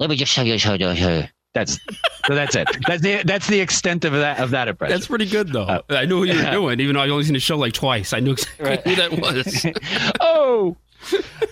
[0.00, 1.30] Let me just tell you something here.
[1.52, 1.74] That's
[2.26, 2.34] so.
[2.34, 2.66] That's it.
[2.88, 4.96] That's the that's the extent of that of that impression.
[4.96, 5.62] That's pretty good, though.
[5.62, 6.50] Uh, I knew what you were yeah.
[6.50, 8.12] doing, even though I only seen the show like twice.
[8.12, 8.82] I knew exactly Right.
[8.82, 9.66] who that was.
[10.20, 10.76] oh.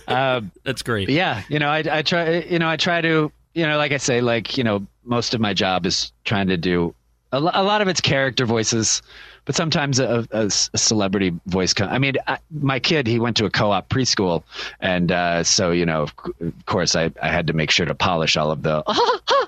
[0.07, 1.07] Um, That's great.
[1.09, 2.39] yeah, you know, I I try.
[2.39, 3.31] You know, I try to.
[3.53, 6.57] You know, like I say, like you know, most of my job is trying to
[6.57, 6.93] do
[7.31, 9.01] a, lo- a lot of it's character voices,
[9.45, 11.73] but sometimes a, a, a celebrity voice.
[11.73, 14.43] Com- I mean, I, my kid, he went to a co-op preschool,
[14.79, 17.85] and uh, so you know, of, c- of course, I I had to make sure
[17.85, 18.83] to polish all of the.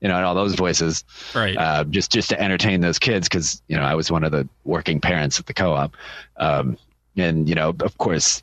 [0.00, 1.02] You know, and all those voices,
[1.34, 1.56] Right.
[1.56, 4.46] uh, just just to entertain those kids because you know I was one of the
[4.64, 5.96] working parents at the co-op,
[6.36, 6.76] um,
[7.16, 8.42] and you know of course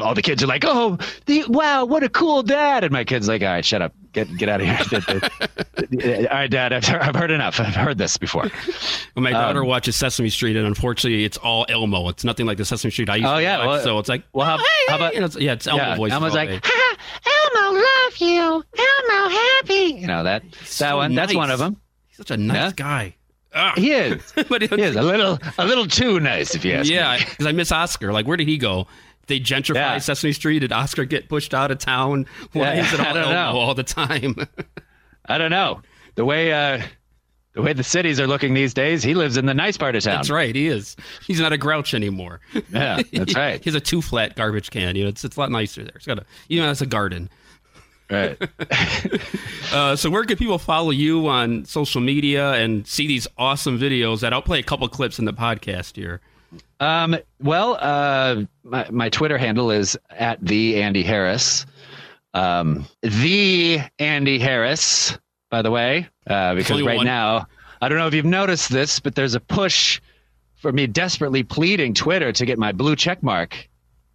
[0.00, 3.28] all the kids are like, "Oh, the, wow, what a cool dad!" And my kid's
[3.28, 5.20] like, "All right, shut up, get get out of here."
[6.30, 7.60] all right, Dad, I've, I've heard enough.
[7.60, 8.48] I've heard this before.
[9.14, 12.08] When my daughter um, watches Sesame Street, and unfortunately, it's all Elmo.
[12.08, 13.66] It's nothing like the Sesame Street I used Oh, to yeah, watch.
[13.66, 15.96] well- so it's like, Well, how, how about you know, it's, yeah, it's Elmo yeah,
[15.96, 16.12] voice.
[16.12, 16.60] Elmo's like, day.
[17.26, 18.64] Elmo, love you.
[18.78, 19.74] Elmo, happy.
[19.98, 21.14] you know that that So one.
[21.14, 21.76] That's one of them.
[22.08, 22.72] He's such a nice Yeah.
[22.76, 23.16] guy.
[23.54, 23.74] Ah.
[23.76, 24.32] He is.
[24.48, 26.94] but He is a little a little too nice, if you ask me.
[26.96, 28.10] yeah, because I miss Oscar.
[28.12, 28.86] Like, where did he go?
[29.28, 29.98] They gentrify Yeah.
[29.98, 30.58] Sesame Street.
[30.60, 32.26] Did Oscar get pushed out of town?
[32.52, 33.58] Why Yeah, is it all I don't Elmo know.
[33.60, 34.34] all the time?
[35.26, 35.80] I don't know
[36.16, 36.82] the way uh,
[37.54, 39.02] the way the cities are looking these days.
[39.02, 40.16] He lives in the nice part of town.
[40.16, 40.54] That's right.
[40.54, 40.96] He is.
[41.26, 42.40] He's not a grouch anymore.
[42.72, 43.62] Yeah, that's right.
[43.62, 44.96] he has a two flat garbage can.
[44.96, 45.92] You know, it's it's a lot nicer there.
[45.94, 47.30] It's got a you know, it's a garden.
[48.10, 48.36] Right.
[49.72, 54.20] Uh, so where can people follow you on social media and see these awesome videos
[54.20, 56.20] that I'll play a couple clips in the podcast here.
[56.80, 61.64] Um, well, uh, my, my Twitter handle is at the Andy Harris.
[62.34, 65.18] Um, the Andy Harris,
[65.50, 67.06] by the way, uh, because only right one.
[67.06, 67.46] now,
[67.80, 70.00] I don't know if you've noticed this, but there's a push
[70.56, 73.68] for me desperately pleading Twitter to get my blue check mark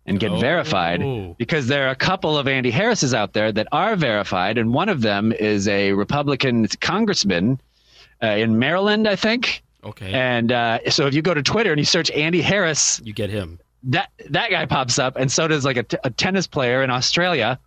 [0.06, 0.40] and get Oh.
[0.40, 4.74] verified because there are a couple of Andy Harrises out there that are verified, and
[4.74, 7.60] one of them is a Republican congressman
[8.24, 9.64] uh, in Maryland, I think.
[9.88, 10.12] Okay.
[10.14, 13.30] And uh, so if you go to Twitter and you search Andy Harris, you get
[13.30, 13.60] him.
[13.84, 16.90] that that guy pops up, and so does like a, t- a tennis player in
[16.90, 17.60] Australia.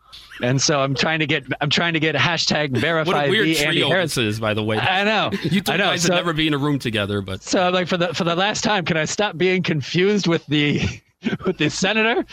[0.43, 3.07] And so I'm trying to get I'm trying to get hashtag verified.
[3.15, 4.15] What a weird the Andy trio Harris.
[4.15, 4.79] this is, by the way.
[4.79, 5.31] I know.
[5.45, 5.85] You two I know.
[5.91, 8.25] guys So, never be in a room together, but so I'm like for the for
[8.25, 10.81] the last time, can I stop being confused with the
[11.47, 12.25] with the senator?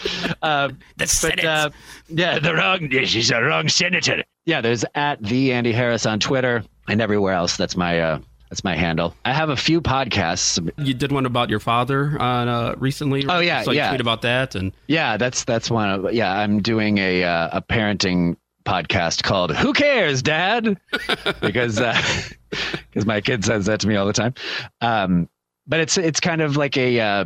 [0.42, 1.44] Uh, The Senate.
[1.46, 1.70] uh,
[2.08, 2.90] yeah, the wrong.
[2.90, 4.24] this is the wrong senator.
[4.46, 7.58] Yeah, there's at the Andy Harris on Twitter and everywhere else.
[7.58, 8.20] That's my uh,
[8.50, 9.16] that's my handle.
[9.26, 10.60] I have a few podcasts.
[10.78, 13.26] you did one about your father on uh, recently.
[13.28, 13.90] Oh, yeah, so you yeah.
[13.90, 16.32] tweet about that and Yeah, that's that's one of yeah.
[16.32, 20.78] I'm doing a uh, a parenting podcast called "Who Cares, Dad?"
[21.42, 21.80] because
[22.50, 24.34] because my kid says that to me all the time.
[24.82, 25.30] Um,
[25.68, 27.26] but it's it's kind of like a uh,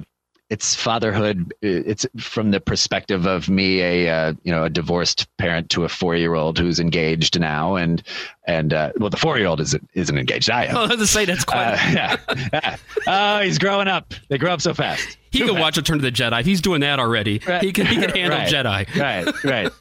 [0.52, 1.54] it's fatherhood.
[1.62, 5.90] It's from the perspective of me, a uh, you know a divorced parent to a
[5.90, 8.04] four year old who's engaged now, and
[8.46, 10.50] and uh, well, the four year old isn't isn't engaged.
[10.52, 10.76] I am.
[10.78, 11.74] I was to say that's quite.
[11.74, 12.18] Uh, yeah.
[12.54, 12.78] yeah.
[13.08, 14.14] Oh, he's growing up.
[14.28, 15.18] They grow up so fast.
[15.32, 15.62] he Too can fast.
[15.62, 16.44] watch Return to the Jedi.
[16.44, 17.64] He's doing that already, Right.
[17.64, 18.48] he can he can handle Right.
[18.54, 19.00] Jedi.
[19.00, 19.72] right right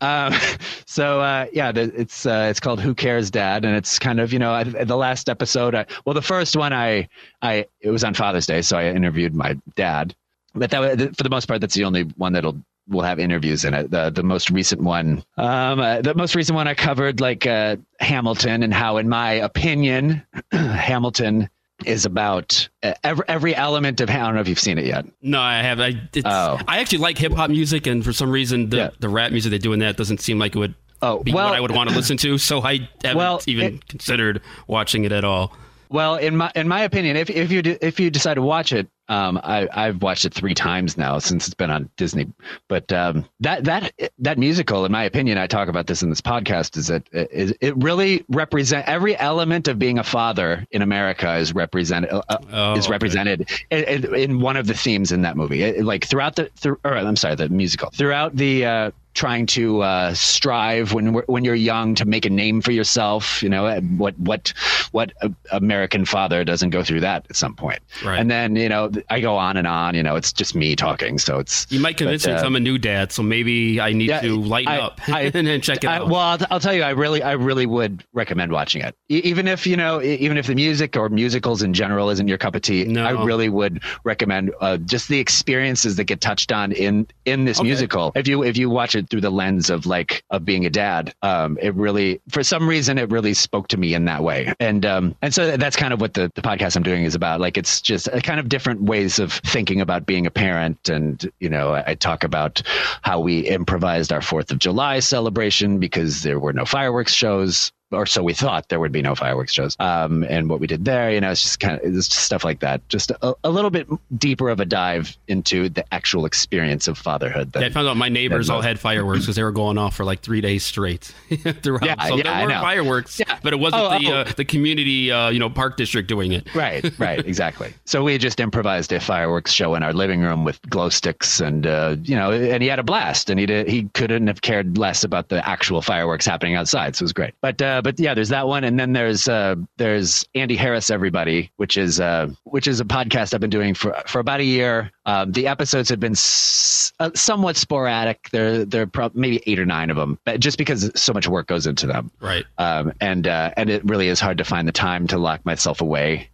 [0.00, 0.34] um,
[0.86, 3.64] so uh, yeah it's uh, it's called who cares dad?
[3.64, 6.72] And it's kind of you know I, the last episode I, well the first one
[6.72, 7.08] i
[7.42, 10.14] i it was on father's day so i interviewed my dad.
[10.54, 13.74] But that for the most part that's the only one that'll will have interviews in
[13.74, 13.90] it.
[13.90, 17.76] The the most recent one um uh, the most recent one i covered like uh
[18.00, 21.50] hamilton and how in my opinion hamilton
[21.86, 25.04] is about uh, every, every element of i don't know if you've seen it yet
[25.22, 25.80] No, I have.
[25.80, 26.58] I it's, Oh.
[26.66, 28.90] I actually like hip hop music, and for some reason, the Yeah.
[29.00, 31.46] the rap music they do in that doesn't seem like it would oh be well
[31.48, 32.38] what I would want to listen to.
[32.38, 35.52] So I haven't Well, even it- considered watching it at all.
[35.88, 38.72] Well, in my in my opinion, if if you do, if you decide to watch
[38.72, 42.26] it, um, I I've watched it three times now since it's been on Disney.
[42.68, 46.20] But um, that that that musical, in my opinion, I talk about this in this
[46.20, 51.36] podcast, is that it, it really represent every element of being a father in America
[51.36, 55.36] is represented uh, Oh, is represented in, in, in one of the themes in that
[55.36, 55.62] movie.
[55.62, 58.64] It- like throughout the through, or I'm sorry, the musical throughout the.
[58.66, 63.42] Uh, trying to uh, strive when when you're young to make a name for yourself
[63.42, 64.52] you know what what
[64.92, 65.10] what
[65.50, 68.20] American father doesn't go through that at some point Right.
[68.20, 71.18] and then you know I go on and on you know it's just me talking
[71.18, 73.92] so it's You might convince But, me uh, I'm a new dad, so maybe I
[73.92, 76.08] need Yeah, to lighten I- up I- and then check it I, out.
[76.08, 79.48] well I'll, I'll tell you I really I really would recommend watching it E- even
[79.48, 82.60] if you know even if the music or musicals in general isn't your cup of
[82.62, 83.04] tea No.
[83.06, 87.58] I really would recommend uh, just the experiences that get touched on in in this
[87.60, 87.66] Okay.
[87.68, 90.70] musical if you if you watch it through the lens of like of being a
[90.70, 91.14] dad.
[91.22, 94.52] Um, it really, for some reason, it really spoke to me in that way.
[94.60, 97.40] And um, and so that's kind of what the the podcast I'm doing is about.
[97.40, 100.88] Like it's just a kind of different ways of thinking about being a parent.
[100.88, 102.62] And you know, I, I talk about
[103.02, 108.06] how we improvised our Fourth of July celebration because there were no fireworks shows or
[108.06, 109.76] so we thought there would be no fireworks shows.
[109.78, 112.44] Um, and what we did there, you know, it's just kind of it's just stuff
[112.44, 112.86] like that.
[112.88, 113.86] Just a, a little bit
[114.18, 117.52] deeper of a dive into the actual experience of fatherhood.
[117.52, 119.94] Than, Yeah, I found out my neighbors all had fireworks because they were going off
[119.96, 121.04] for like three days straight
[121.62, 121.84] throughout.
[121.84, 123.38] Yeah, so yeah, there were fireworks, Yeah.
[123.42, 124.14] but it wasn't Oh, the oh.
[124.16, 126.52] Uh, the community uh, you know park district doing it.
[126.54, 127.72] right, right, exactly.
[127.84, 131.66] So we just improvised a fireworks show in our living room with glow sticks, and
[131.66, 134.76] uh, you know, and he had a blast, and he did, he couldn't have cared
[134.78, 136.96] less about the actual fireworks happening outside.
[136.96, 137.34] So it was great.
[137.40, 141.50] But uh, but yeah, there's that one, and then there's uh, there's Andy Harris, everybody,
[141.56, 144.90] which is uh, which is a podcast I've been doing for for about a year.
[145.06, 148.28] Um, the episodes have been s- uh, somewhat sporadic.
[148.30, 151.46] They're they're prob- maybe eight or nine of them, but just because so much work
[151.46, 152.44] goes into them Right.
[152.58, 155.80] um, and uh, and it really is hard to find the time to lock myself
[155.80, 156.28] away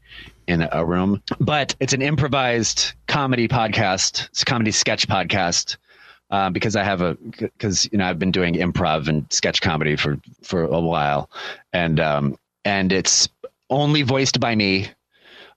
[0.49, 1.22] in a room.
[1.38, 4.26] But it's an improvised comedy podcast.
[4.30, 5.76] It's a comedy sketch podcast.
[6.33, 9.97] Uh, because I have a because you know I've been doing improv and sketch comedy
[9.97, 11.28] for for a while,
[11.74, 13.28] and um, and it's
[13.68, 14.89] only voiced by me.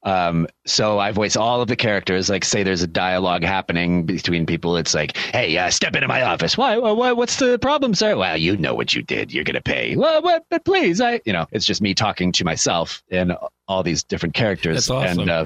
[0.03, 2.29] Um, so I voice all of the characters.
[2.29, 4.75] Like, say there's a dialogue happening between people.
[4.75, 6.57] It's like, hey, uh, step into my office.
[6.57, 7.13] Why, why, why?
[7.13, 8.17] What's the problem, sir?
[8.17, 9.33] Well, you know what you did.
[9.33, 9.95] You're gonna pay.
[9.95, 10.43] Well, what?
[10.49, 13.31] But please, I, you know, it's just me talking to myself and
[13.69, 14.87] all these different characters.
[14.87, 15.19] That's awesome.
[15.21, 15.45] And uh,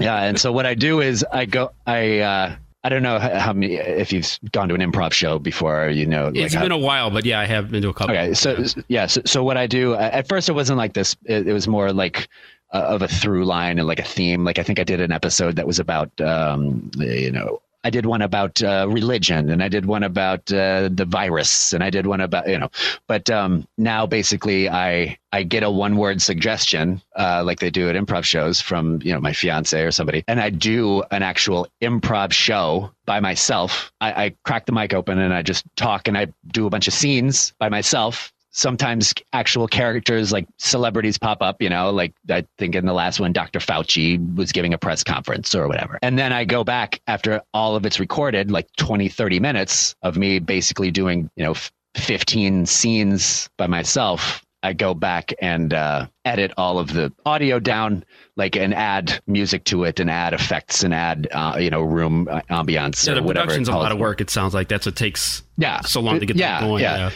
[0.00, 2.18] yeah, and so what I do is I go, I.
[2.18, 5.88] uh I don't know how how many if you've gone to an improv show before,
[5.88, 6.28] you know.
[6.28, 8.14] It's like how- been a while, but yeah, I have been to a couple.
[8.14, 11.16] Okay, so yeah, so, so what I do at first it wasn't like this.
[11.24, 12.28] It, it was more like
[12.72, 14.44] uh, of a through line and like a theme.
[14.44, 17.60] Like I think I did an episode that was about um, you know.
[17.88, 21.82] I did one about uh, religion, and I did one about uh, the virus, and
[21.82, 22.68] I did one about you know.
[23.06, 27.88] But um, now, basically, I I get a one word suggestion, uh, like they do
[27.88, 31.66] at improv shows, from you know my fiance or somebody, and I do an actual
[31.80, 33.90] improv show by myself.
[34.02, 36.88] I, I crack the mic open and I just talk, and I do a bunch
[36.88, 42.44] of scenes by myself sometimes actual characters like celebrities pop up, you know, like I
[42.58, 43.60] think in the last one, Dr.
[43.60, 45.98] Fauci was giving a press conference or whatever.
[46.02, 50.16] And then I go back after all of it's recorded, like 20, 30 minutes of
[50.16, 51.54] me basically doing, you know,
[51.96, 54.44] 15 scenes by myself.
[54.64, 58.04] I go back and uh, edit all of the audio down,
[58.36, 62.26] like and add music to it, and add effects, and add uh, you know room
[62.28, 63.46] uh, ambiance Yeah, or the whatever.
[63.46, 64.20] production's a lot of work.
[64.20, 66.82] It sounds like that's what takes Yeah, so long to get yeah, that going.
[66.82, 66.96] yeah.
[66.96, 67.10] Yeah.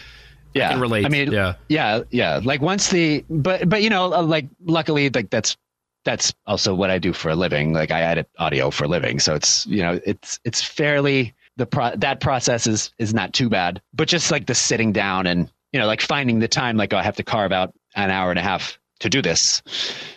[0.55, 0.71] Yeah.
[0.71, 1.07] can relate.
[1.07, 1.55] I mean, Yeah.
[1.69, 2.41] yeah, yeah.
[2.43, 5.57] Like once the, but but you know, uh, like luckily, like that's
[6.05, 7.73] that's also what I do for a living.
[7.73, 11.67] Like I edit audio for a living, so it's you know, it's it's fairly the
[11.67, 13.81] pro that process is is not too bad.
[13.95, 16.99] But just like the sitting down and you know, like finding the time, like oh,
[16.99, 19.63] I have to carve out an hour and a half to do this.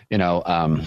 [0.10, 0.84] You know, um,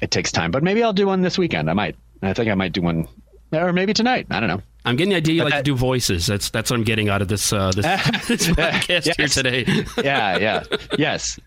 [0.00, 0.50] it takes time.
[0.50, 1.70] But maybe I'll do one this weekend.
[1.70, 1.96] I might.
[2.22, 3.08] I think I might do one,
[3.52, 4.26] or maybe tonight.
[4.30, 4.62] I don't know.
[4.84, 6.26] I'm getting the idea you like that- to do voices.
[6.26, 7.84] That's that's what I'm getting out of this uh, this,
[8.28, 9.64] this podcast here today.
[10.04, 10.64] yeah, yeah,
[10.98, 11.38] yes,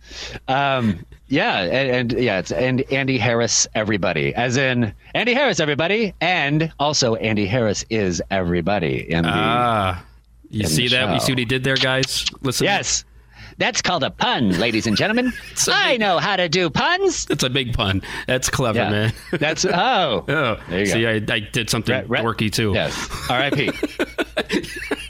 [0.47, 6.13] um, yeah, and, and yeah, it's and Andy Harris, everybody, as in Andy Harris, everybody,
[6.21, 10.03] and also Andy Harris is everybody in the Ah,
[10.49, 11.13] you In see that?
[11.13, 12.25] You see what he did there, guys?
[12.41, 12.65] Listen.
[12.65, 13.03] yes.
[13.57, 15.31] That's called a pun, ladies and gentlemen.
[15.69, 17.25] I big- know how to do puns.
[17.29, 18.01] It's a big pun.
[18.27, 18.89] That's clever, Yeah.
[18.89, 19.13] man.
[19.31, 21.09] That's oh, Oh, There you see, go.
[21.09, 22.73] I, I did something Re- re- dorky too.
[22.73, 23.09] yes.
[23.29, 23.71] R.I.P.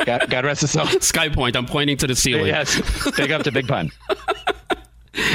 [0.05, 0.85] God, God rest his soul.
[0.85, 1.55] Sky Point.
[1.55, 2.47] I'm pointing to the ceiling.
[2.47, 2.79] Yes,
[3.17, 3.89] big up to Big Pun.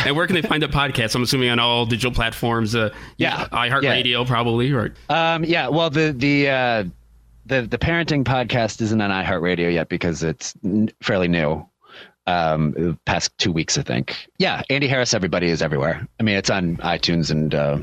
[0.04, 1.14] And where can they find the podcast?
[1.14, 2.74] I'm assuming on all digital platforms.
[2.74, 3.46] Uh, Yeah.
[3.48, 4.72] iHeartRadio probably.
[4.72, 4.92] Right.
[5.08, 6.84] Um, yeah, well, the the uh,
[7.46, 11.66] the the parenting podcast isn't on iHeartRadio yet because it's n- fairly new.
[12.26, 14.28] Um, the past two weeks, I think.
[14.38, 16.06] Yeah, Andy Harris, everybody is everywhere.
[16.18, 17.78] I mean, it's on iTunes and uh,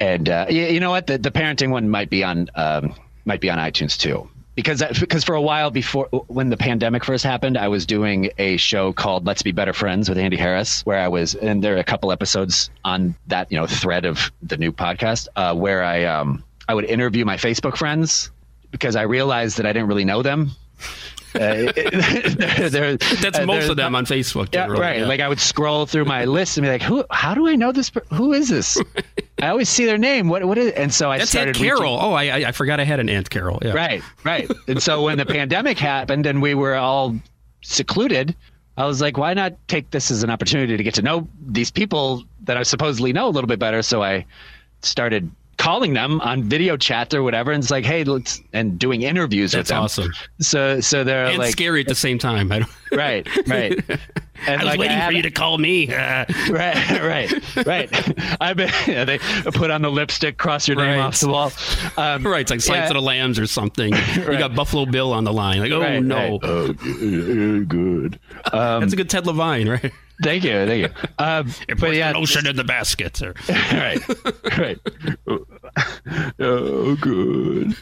[0.00, 1.06] and uh, you, you know what?
[1.06, 2.94] The the parenting one might be on um,
[3.24, 4.28] might be on iTunes too.
[4.54, 8.30] Because that, because for a while before when the pandemic first happened, I was doing
[8.38, 11.76] a show called Let's Be Better Friends with Andy Harris, where I was, and there
[11.76, 15.84] are a couple episodes on that you know thread of the new podcast uh, where
[15.84, 18.30] I um I would interview my Facebook friends
[18.70, 20.50] because I realized that I didn't really know them.
[21.38, 21.72] Uh,
[22.68, 24.46] they're- That's uh, most of them on Facebook.
[24.52, 24.98] yeah, generally, right.
[25.00, 25.06] yeah.
[25.06, 27.04] Like I would scroll through my list and be like, "Who?
[27.10, 27.90] How do I know this?
[28.12, 28.76] Who is this?
[29.40, 30.28] I always see their name.
[30.28, 30.44] What?
[30.44, 31.98] What is?" And so I That's started Aunt reaching- Carol.
[32.00, 33.58] Oh, I, I I forgot I had an Aunt Carol.
[33.62, 33.72] Yeah.
[33.72, 34.50] Right, right.
[34.66, 37.14] And so when the pandemic happened and we were all
[37.62, 38.34] secluded,
[38.76, 41.70] I was like, why not take this as an opportunity to get to know these
[41.70, 43.82] people that I supposedly know a little bit better?
[43.82, 44.24] So I
[44.82, 49.02] started calling them on video chat or whatever, and it's like, hey, let's and doing
[49.02, 49.84] interviews That's with them.
[49.84, 52.48] awesome So so they're and like, scary at the same time.
[52.92, 53.78] Right, right.
[54.46, 55.92] And I was like, waiting for you to call me.
[55.92, 58.36] Uh, Right, right, right.
[58.40, 61.52] I bet yeah, they put on the lipstick, cross your name off the wall.
[61.96, 62.88] Um, right, it's like Silence Yeah.
[62.90, 63.92] of the Lambs or something.
[64.14, 65.60] You got Buffalo Bill on the line.
[65.60, 66.40] Like, oh Right, no, right.
[66.42, 66.72] Oh, uh,
[67.64, 68.18] good.
[68.52, 69.92] um, that's a good Ted Levine, right?
[70.22, 71.08] thank you, thank you.
[71.18, 73.20] Um, but yeah, lotion in the basket.
[73.22, 74.00] Or, right,
[74.58, 74.78] right.
[76.40, 77.76] Oh, good.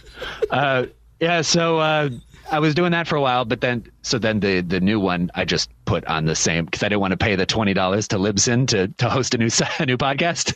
[0.50, 0.86] Uh,
[1.20, 2.10] yeah, so uh,
[2.50, 5.30] I was doing that for a while, but then so then the the new one
[5.34, 8.08] I just put on the same because I didn't want to pay the twenty dollars
[8.08, 10.54] to Libsyn to to host a new a new podcast,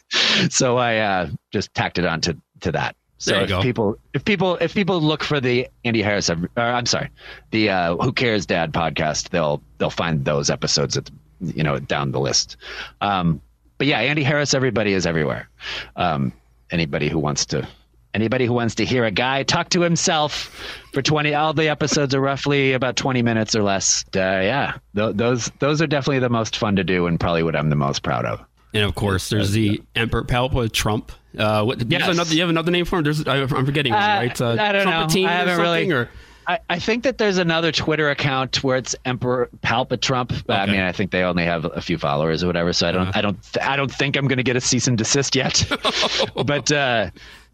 [0.52, 2.96] so I uh, just tacked it on to to that.
[3.18, 3.60] So if go.
[3.60, 7.10] people if people if people look for the Andy Harris, or I'm sorry,
[7.50, 11.12] the uh, Who Cares Dad podcast, they'll they'll find those episodes at the,
[11.54, 12.56] you know down the list.
[13.00, 13.40] Um,
[13.78, 15.48] but yeah, Andy Harris, everybody is everywhere.
[15.96, 16.32] Um,
[16.70, 17.66] anybody who wants to
[18.14, 20.54] anybody who wants to hear a guy talk to himself
[20.92, 25.16] for 20 all the episodes are roughly about 20 minutes or less uh, yeah th-
[25.16, 28.02] those those are definitely the most fun to do and probably what i'm the most
[28.02, 31.10] proud of and of course, there's the Emperor Palpa Trump.
[31.36, 31.82] Uh, what?
[31.90, 32.06] Yes.
[32.08, 33.02] Another, you have another name for him?
[33.02, 33.92] There's, I, I'm forgetting.
[33.92, 34.40] one, Uh, right?
[34.40, 35.26] Uh, I don't know.
[35.26, 36.08] I haven't really- Or,
[36.46, 40.32] I, I think that there's another Twitter account where it's Emperor Palpa Trump.
[40.46, 42.72] But I mean, I think they only have a few followers or whatever.
[42.72, 43.12] So I don't, Uh-huh.
[43.16, 45.64] I don't, I don't think I'm going to get a cease and desist yet.
[46.46, 47.10] but, uh,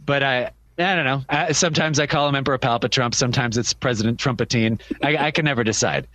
[0.07, 1.23] but I, I don't know.
[1.29, 3.15] I, sometimes I call him Emperor Palpa Trump.
[3.15, 4.81] Sometimes it's President Trumpetine.
[5.03, 6.07] I, I can never decide.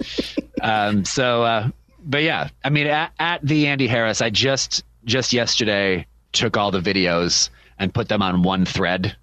[0.61, 1.69] Um, so, uh,
[2.03, 6.71] but yeah, I mean, at, at the Andy Harris, I just, just yesterday took all
[6.71, 9.15] the videos and put them on one thread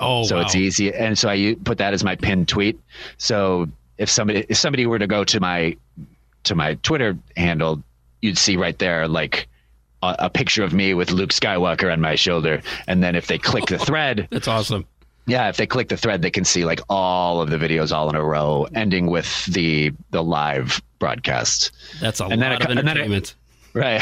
[0.00, 0.42] oh, so wow.
[0.42, 2.78] it's easy and so I put that as my pinned tweet
[3.18, 3.68] so
[3.98, 5.76] if somebody if somebody were to go to my
[6.44, 7.82] to my twitter handle
[8.20, 9.48] you'd see right there like
[10.02, 13.38] a, a picture of me with luke skywalker on my shoulder and then if they
[13.38, 14.86] click the thread That's awesome.
[15.26, 18.08] yeah if they click the thread they can see like all of the videos all
[18.10, 21.70] in a row ending with the the live broadcast
[22.00, 23.34] That's a And then lot a of then a- entertainment.
[23.74, 24.00] right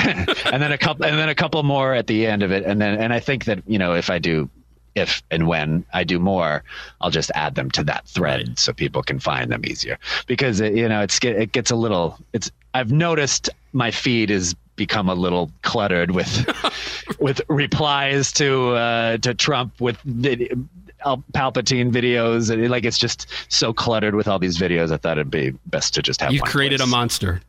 [0.53, 2.81] and then a couple and then a couple more at the end of it and
[2.81, 4.49] then and i think that you know if i do
[4.95, 6.63] if and when i do more
[7.01, 8.59] i'll just add them to that thread Right.
[8.59, 12.17] so people can find them easier because it, you know it's it gets a little
[12.33, 16.49] it's i've noticed my feed is become a little cluttered with
[17.19, 24.15] with replies to uh to trump with Palpatine videos and like it's just so cluttered
[24.15, 24.91] with all these videos.
[24.91, 26.33] I thought it'd be best to just have.
[26.33, 26.89] You created place.
[26.89, 27.41] a monster.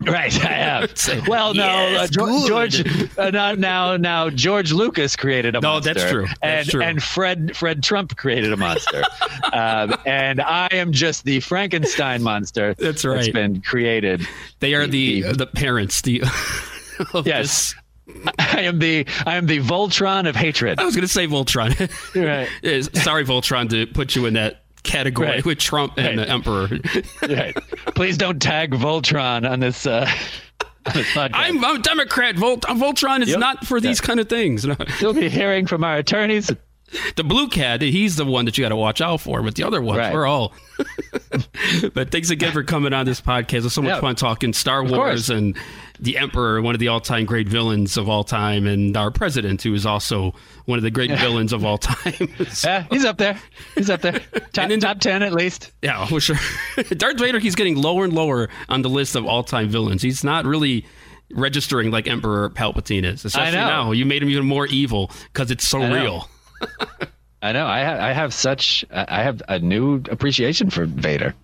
[0.00, 0.92] Right, I have.
[1.28, 5.72] Well, no, "Yes, uh, George, good." Uh, now, now, now, George Lucas created a No,
[5.72, 5.90] monster.
[5.90, 6.26] No, that's true.
[6.26, 6.82] That's and true.
[6.82, 9.02] and Fred Fred Trump created a monster,
[9.52, 12.74] um, and I am just the Frankenstein monster.
[12.74, 13.32] That's That's right.
[13.32, 14.26] been created.
[14.60, 16.02] They are the The- the parents.
[16.02, 16.22] The
[17.14, 17.74] of Yes.
[18.06, 20.78] this- I am the I am the Voltron of hatred.
[20.78, 21.70] I was going to say Voltron.
[22.14, 22.48] Right,
[23.02, 25.44] Sorry, Voltron, to put you in that category Right.
[25.44, 26.26] with Trump and Right.
[26.26, 26.68] the Emperor.
[27.28, 27.54] right.
[27.94, 29.86] Please don't tag Voltron on this.
[29.86, 30.08] Uh,
[30.86, 31.30] on this podcast.
[31.34, 32.36] I'm, I'm a Democrat.
[32.36, 33.38] Volt, Voltron is Yep.
[33.40, 34.64] not for these kind of things.
[34.64, 34.76] No.
[35.00, 36.50] You'll be hearing from our attorneys.
[37.16, 39.42] The blue cat, he's the one that you got to watch out for.
[39.42, 40.14] But the other ones, Right.
[40.14, 40.52] we're all.
[41.94, 43.54] but thanks again for coming on this podcast.
[43.54, 44.00] It was so much Yeah.
[44.00, 44.84] fun talking Star.
[44.84, 45.56] Wars and
[45.98, 49.72] the Emperor, one of the all-time great villains of all time, and our president, who
[49.74, 50.34] is also
[50.66, 52.28] one of the great villains of all time.
[52.50, 53.38] So- Yeah, he's up there.
[53.74, 54.20] He's up there.
[54.52, 55.72] Top, in top ten at least.
[55.82, 56.36] Yeah, for sure.
[56.96, 60.02] Darth Vader, he's getting lower and lower on the list of all-time villains.
[60.02, 60.84] He's not really
[61.30, 63.24] registering like Emperor Palpatine is.
[63.24, 63.66] Especially know.
[63.66, 66.28] now, you made him even more evil because it's so I real.
[67.42, 67.66] I know.
[67.66, 68.84] I have, I have such.
[68.90, 71.34] I have a new appreciation for Vader.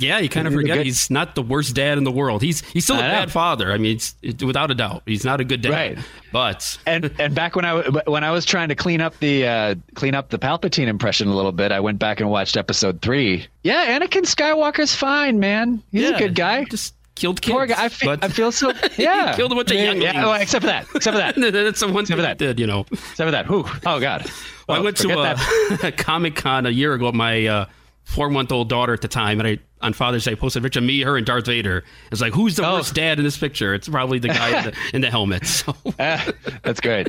[0.00, 2.42] Yeah, you kind of forget he's not the worst dad in the world.
[2.42, 3.12] He's he's still a I know.
[3.12, 3.72] bad father.
[3.72, 5.70] I mean, it's, it, without a doubt, he's not a good dad.
[5.70, 5.98] Right.
[6.32, 9.74] But And and back when I when I was trying to clean up the uh,
[9.94, 13.46] clean up the Palpatine impression a little bit, I went back and watched Episode three.
[13.62, 15.82] Yeah, Anakin Skywalker's fine, man.
[15.92, 16.64] He's yeah, a good guy.
[16.64, 17.52] Just killed kids.
[17.52, 17.84] Poor guy.
[17.84, 18.72] I feel, but I feel so.
[18.96, 20.14] Yeah, killed a bunch of yeah, younglings.
[20.14, 20.86] Yeah, well, except for that.
[20.94, 21.52] Except for that.
[21.52, 22.58] that's the one thing for that did.
[22.60, 22.86] You know.
[22.92, 23.48] Except for that.
[23.48, 23.64] Whew.
[23.86, 24.26] Oh God.
[24.26, 27.66] I Well, went to a, a Comic Con a year ago with my uh,
[28.04, 30.80] four month old daughter at the time, and I on Father's Day posted a picture
[30.80, 31.84] of me, her, and Darth Vader.
[32.12, 32.74] It's like, who's the Oh.
[32.76, 33.74] worst dad in this picture?
[33.74, 35.46] It's probably the guy in, the, in the helmet.
[35.46, 36.26] So, Ah,
[36.62, 37.08] that's great.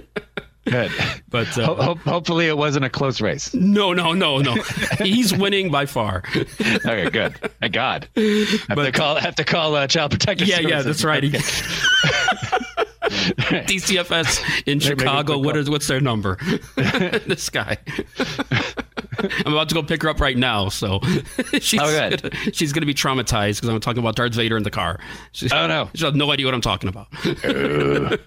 [0.66, 0.92] Good.
[1.30, 3.54] but uh, ho- hopefully, it wasn't a close race.
[3.56, 4.56] no, no, no, no.
[5.00, 6.24] He's winning by far.
[6.62, 7.36] Okay, good.
[7.60, 8.08] Thank God.
[8.16, 9.16] Have to call.
[9.16, 10.70] Have to call uh, Child Protective Services.
[10.70, 11.24] Yeah, yeah, that's right.
[13.14, 15.38] DCFS in Chicago.
[15.38, 16.38] What is what's their number?
[16.76, 17.78] this guy.
[19.46, 21.00] I'm about to go pick her up right now, so
[21.60, 24.72] she's Oh, gonna, she's gonna be traumatized because I'm talking about Darth Vader in the
[24.72, 25.00] car.
[25.32, 25.90] She, Oh no.
[25.94, 27.08] she has no idea what I'm talking about.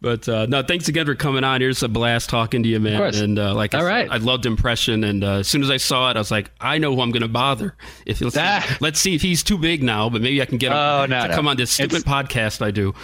[0.00, 1.60] but uh, no, thanks again for coming on.
[1.60, 3.14] Here's a blast talking to you, man.
[3.14, 4.10] And uh, like, I, All said, right.
[4.10, 5.04] I loved impression.
[5.04, 7.10] And uh, as soon as I saw it, I was like, I know who I'm
[7.10, 7.76] going to bother.
[8.06, 8.64] If let's, Ah.
[8.68, 11.06] see, let's see if he's too big now, but maybe I can get him Oh,
[11.06, 11.34] no, to no.
[11.34, 12.94] come on this stupid It's- podcast I do.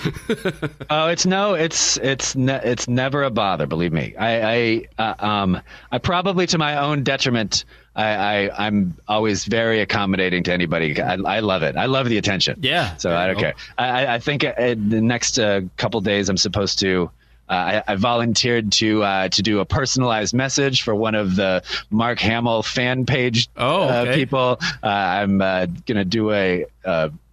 [0.91, 3.67] Oh, it's no, it's it's ne- it's never a bother.
[3.67, 5.61] Believe me, I I uh, um
[5.91, 7.65] I probably to my own detriment.
[7.97, 8.05] I,
[8.49, 11.01] I I'm always very accommodating to anybody.
[11.01, 11.77] I, I love it.
[11.77, 12.59] I love the attention.
[12.63, 13.55] Yeah, So I don't care.
[13.79, 17.11] I I- think uh, the next uh, couple days I'm supposed to.
[17.49, 21.65] Uh, I, I volunteered to uh, to do a personalized message for one of the
[21.91, 24.15] Mark Hamill fan page Oh, uh, okay.
[24.15, 24.61] people.
[24.83, 26.67] Uh, I'm uh, gonna do a.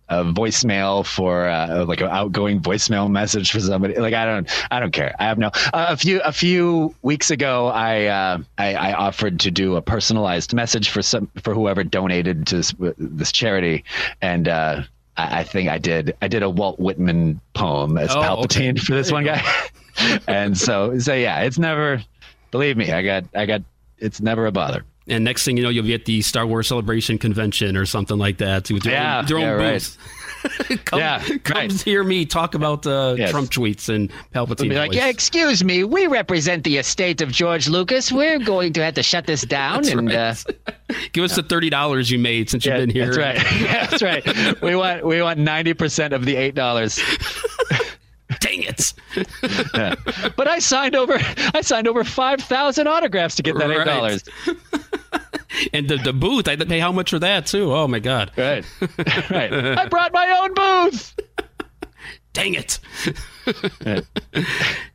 [0.09, 3.95] a voicemail for uh, like an outgoing voicemail message for somebody.
[3.95, 5.15] Like I don't, I don't care.
[5.19, 5.47] I have no.
[5.73, 9.81] Uh, a few a few weeks ago, I, uh, I I offered to do a
[9.81, 13.83] personalized message for some for whoever donated to this, this charity,
[14.21, 14.83] and uh,
[15.17, 16.15] I, I think I did.
[16.21, 18.79] I did a Walt Whitman poem as Oh, Palpatine okay.
[18.79, 19.43] for this one guy,
[20.27, 22.01] and so so yeah, it's never.
[22.51, 23.61] Believe me, I got I got.
[23.99, 24.85] It's never a bother.
[25.09, 28.17] And next thing you know, you'll be at the Star Wars Celebration convention or something
[28.17, 28.69] like that.
[28.69, 29.97] With your Yeah, own, your own yeah, right.
[30.85, 31.71] come, Yeah, come right.
[31.81, 33.31] hear me talk about uh, Yes.
[33.31, 34.69] Trump tweets and Palpatine.
[34.69, 38.11] Be like, yeah, excuse me, we represent the estate of George Lucas.
[38.11, 39.87] We're going to have to shut this down.
[39.87, 40.43] And right.
[40.47, 43.05] uh, Give us the thirty dollars you made since you've been here.
[43.13, 43.61] That's right.
[43.61, 44.61] Yeah, that's right.
[44.61, 46.99] We want we want ninety percent of the eight dollars.
[48.39, 48.93] Dang it!
[50.35, 51.17] But I signed over
[51.53, 54.21] I signed over five thousand autographs to get that eight Right.
[55.73, 57.73] And the, the booth, I had to pay how much for that too?
[57.73, 58.31] Oh my god!
[58.35, 58.65] Right.
[59.29, 59.53] right.
[59.53, 61.15] I brought my own booth.
[62.33, 62.79] Dang it!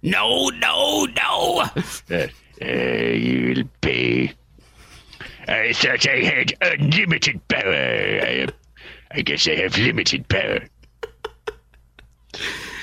[0.02, 1.64] no, no, no!
[2.10, 2.26] Uh,
[2.64, 4.32] you'll pay.
[5.48, 7.72] I thought I had unlimited power.
[7.72, 8.46] I,
[9.10, 10.60] I guess I have limited power.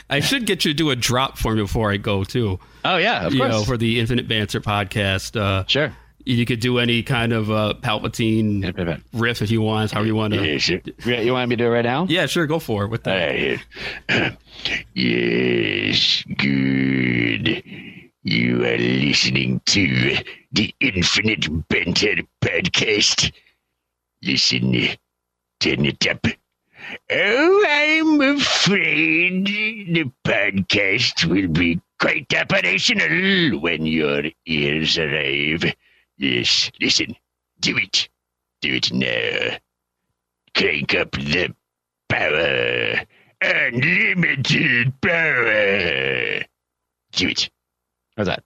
[0.10, 2.60] I should get you to do a drop for me before I go too.
[2.84, 3.52] Oh yeah, of you course.
[3.52, 5.40] know, for the Infinite Banter podcast.
[5.40, 5.96] Uh, sure.
[6.38, 10.08] You could do any kind of uh, Palpatine Yeah, yeah, riff if you want, however
[10.08, 10.90] you want to.
[11.06, 11.22] Yeah.
[11.22, 12.06] You want me to do it right now?
[12.08, 12.90] Yeah, sure, go for it.
[12.90, 13.60] With that.
[14.10, 14.38] I,
[14.94, 17.64] yes, good.
[18.24, 20.18] You are listening to
[20.52, 23.32] the Infinite Banter podcast.
[24.22, 24.72] Listen,
[25.60, 26.28] turn it up.
[27.12, 35.74] Oh, I'm afraid the podcast will be quite operational when your ears arrive.
[36.20, 37.16] Yes, listen,
[37.62, 38.10] do it.
[38.62, 39.58] Do it now.
[40.54, 41.56] Crank up the
[42.10, 43.06] power.
[43.42, 46.44] Unlimited power.
[47.14, 47.50] Do it.
[48.18, 48.44] How's that?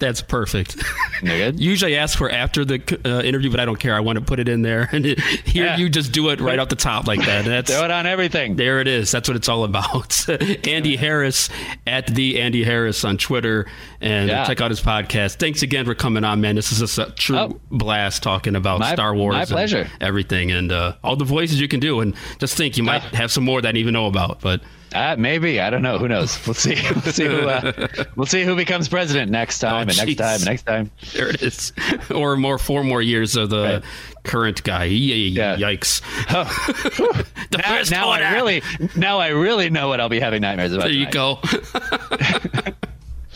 [0.00, 0.82] That's perfect.
[1.20, 1.60] Good.
[1.60, 3.94] Usually I ask for after the uh, interview, but I don't care.
[3.94, 5.76] I want to put it in there, and it, here Yeah.
[5.76, 7.44] you just do it right off the top like that.
[7.50, 8.56] That's Throw it on everything.
[8.56, 9.10] There it is.
[9.12, 10.26] That's what it's all about.
[10.66, 11.50] Andy Harris
[11.86, 13.66] at the Andy Harris on Twitter,
[14.00, 14.44] and Yeah.
[14.46, 15.36] check out his podcast.
[15.36, 16.56] Thanks again for coming on, man.
[16.56, 17.60] This is just a true Oh.
[17.70, 19.90] blast talking about My- Star Wars, my and pleasure.
[20.00, 22.00] everything, and uh, all the voices you can do.
[22.00, 24.40] And just think, you might have some more that I didn't even know about.
[24.40, 24.62] But
[24.92, 25.98] Uh, maybe I don't know.
[25.98, 26.44] Who knows?
[26.46, 26.74] We'll see.
[26.90, 27.48] We'll see who.
[27.48, 30.90] Uh, we'll see who becomes president next time, Oh, and next time, and next time.
[31.14, 31.72] there it is,
[32.14, 33.82] or more four more years of the Right.
[34.24, 34.84] current guy.
[34.84, 35.56] Yeah.
[35.56, 36.00] Yikes!
[37.50, 38.08] the Now, now.
[38.10, 38.62] I really,
[38.96, 40.84] now I really know what I'll be having nightmares about.
[40.84, 41.38] There you go.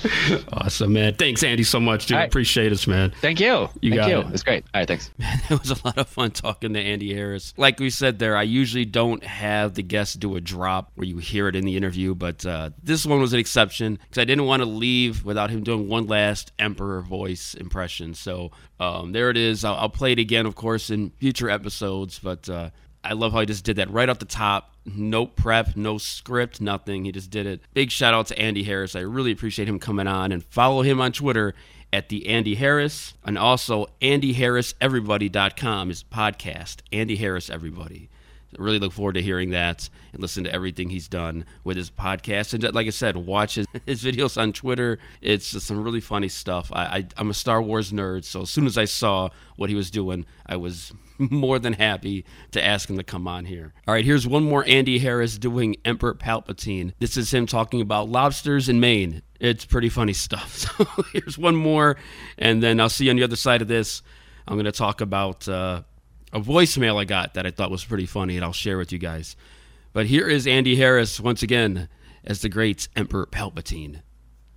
[0.52, 1.14] awesome, man.
[1.14, 2.16] Thanks, Andy, so much, dude.
[2.16, 2.26] Right.
[2.26, 3.12] Appreciate it, man.
[3.20, 3.68] Thank you.
[3.80, 4.18] You Thank got you.
[4.20, 4.26] it.
[4.32, 4.64] It's great.
[4.74, 5.10] All right, thanks.
[5.18, 7.54] Man, it was a lot of fun talking to Andy Harris.
[7.56, 11.18] Like we said there, I usually don't have the guests do a drop where you
[11.18, 14.46] hear it in the interview, but uh, this one was an exception because I didn't
[14.46, 18.14] want to leave without him doing one last Emperor voice impression.
[18.14, 19.64] So um, there it is.
[19.64, 22.70] I'll, I'll play it again, of course, in future episodes, but uh,
[23.02, 24.73] I love how he just did that right off the top.
[24.86, 27.04] No prep, no script, nothing.
[27.04, 27.60] He just did it.
[27.72, 28.94] Big shout out to Andy Harris.
[28.94, 31.54] I really appreciate him coming on and follow him on Twitter
[31.92, 36.78] at the Andy Harris and also Andy Harris AndyHarrisEverybody.com is podcast.
[36.92, 38.08] Andy Harris Everybody.
[38.58, 42.54] Really look forward to hearing that and listen to everything he's done with his podcast.
[42.54, 44.98] And like I said, watch his, his videos on Twitter.
[45.20, 46.70] It's some really funny stuff.
[46.72, 49.76] I, I, I'm a Star Wars nerd, so as soon as I saw what he
[49.76, 53.72] was doing, I was more than happy to ask him to come on here.
[53.86, 56.92] All right, here's one more Andy Harris doing Emperor Palpatine.
[56.98, 59.22] This is him talking about lobsters in Maine.
[59.40, 60.70] It's pretty funny stuff.
[60.74, 61.96] So here's one more,
[62.38, 64.02] and then I'll see you on the other side of this.
[64.46, 65.82] I'm going to talk about uh,
[66.34, 68.98] a voicemail I got that I thought was pretty funny, and I'll share with you
[68.98, 69.36] guys.
[69.92, 71.88] But here is Andy Harris once again
[72.24, 74.02] as the great Emperor Palpatine.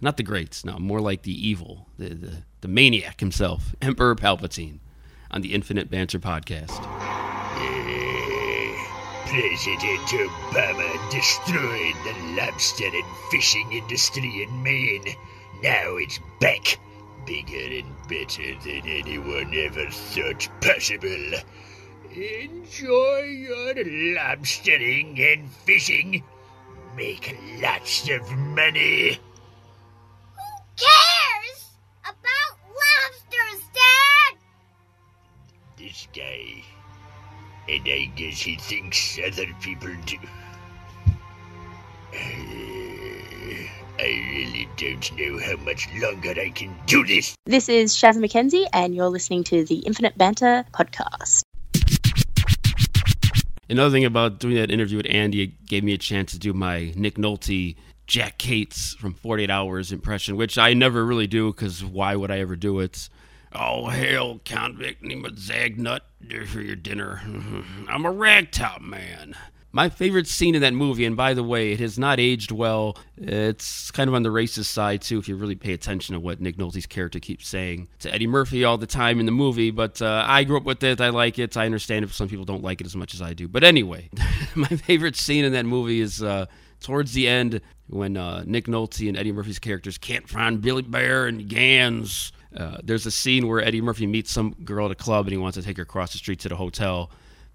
[0.02, 4.80] Not the greats, no, more like the evil, the, the, the maniac himself, Emperor Palpatine,
[5.30, 6.84] on the Infinite Banter podcast.
[9.28, 15.16] President Obama destroyed the lobster and fishing industry in Maine.
[15.62, 16.80] Now it's back,
[17.26, 21.40] bigger and better than anyone ever thought possible.
[22.18, 23.76] Enjoy your
[24.18, 26.24] lobstering and fishing.
[26.96, 29.20] Make lots of money.
[30.34, 31.70] Who cares
[32.02, 34.38] about lobsters, Dad?
[35.78, 36.64] This guy.
[37.70, 40.18] And I guess he thinks other people do.
[44.00, 47.36] I really don't know how much longer I can do this.
[47.46, 51.47] This is Shaz McKenzie, and you're listening to the Infinite Banter podcast.
[53.70, 56.54] Another thing about doing that interview with Andy, it gave me a chance to do
[56.54, 57.76] my Nick Nolte,
[58.06, 62.40] Jack Cates from 48 Hours impression, which I never really do because why would I
[62.40, 63.10] ever do it?
[63.52, 66.02] Oh, hail, convict, name a Zagnut
[66.48, 67.22] for your dinner.
[67.90, 69.36] I'm a ragtop man.
[69.72, 72.98] My favorite scene in that movie, and by the way, it has not aged well.
[73.18, 76.40] It's kind of on the racist side, too, if you really pay attention to what
[76.40, 79.72] Nick Nolte's character keeps saying to Eddie Murphy all the time in the movie.
[79.72, 81.02] But uh, I grew up with it.
[81.02, 81.58] I like it.
[81.58, 83.48] I understand if some people don't like it as much as I do.
[83.48, 84.10] But anyway,
[84.56, 86.46] my favorite scene in that movie is uh,
[86.80, 91.28] towards the end when uh, Nick Nolte and Eddie Murphy's characters can't find Billy Bear
[91.28, 92.32] and Ganz.
[92.56, 95.38] Uh, there's a scene where Eddie Murphy meets some girl at a club and he
[95.38, 97.12] wants to take her across the street to the hotel.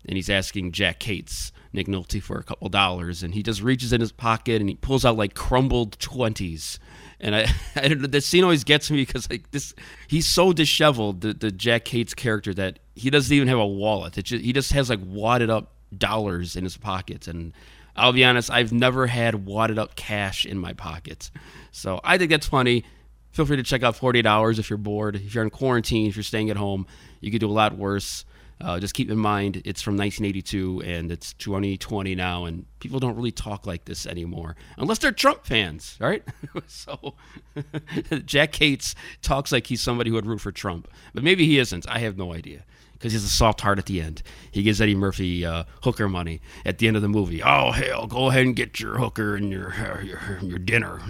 [0.06, 3.22] And he's asking Jack Cates, Nick Nolte, for a couple dollars.
[3.22, 6.78] And he just reaches in his pocket and he pulls out like crumbled 20s.
[7.20, 7.46] And I,
[7.76, 9.74] I don't know, the scene always gets me because like this,
[10.08, 14.18] he's so disheveled, the, the Jack Cates character, that he doesn't even have a wallet.
[14.18, 17.28] It just, he just has like wadded up dollars in his pockets.
[17.28, 17.52] And
[17.96, 21.30] I'll be honest, I've never had wadded up cash in my pockets.
[21.70, 22.84] So I think that's funny.
[23.32, 25.16] Feel free to check out 48 Hours if you're bored.
[25.16, 26.86] If you're in quarantine, if you're staying at home,
[27.20, 28.24] you could do a lot worse.
[28.62, 33.16] Uh, just keep in mind it's from 1982 and it's 2020 now, and people don't
[33.16, 36.22] really talk like this anymore unless they're Trump fans, right?
[36.66, 37.14] so
[38.24, 41.88] Jack Cates talks like he's somebody who would root for Trump, but maybe he isn't.
[41.88, 44.22] I have no idea because he's a soft heart at the end.
[44.52, 47.42] He gives Eddie Murphy uh, hooker money at the end of the movie.
[47.42, 49.74] Oh hell, go ahead and get your hooker and your
[50.04, 51.00] your, your dinner,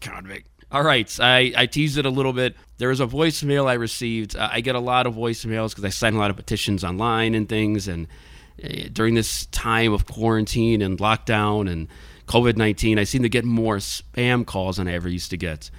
[0.00, 0.48] convict.
[0.72, 2.56] All right, I, I teased it a little bit.
[2.78, 4.36] There was a voicemail I received.
[4.36, 7.34] Uh, I get a lot of voicemails because I sign a lot of petitions online
[7.34, 7.86] and things.
[7.88, 8.08] And
[8.62, 11.88] uh, during this time of quarantine and lockdown and
[12.26, 15.70] COVID 19, I seem to get more spam calls than I ever used to get.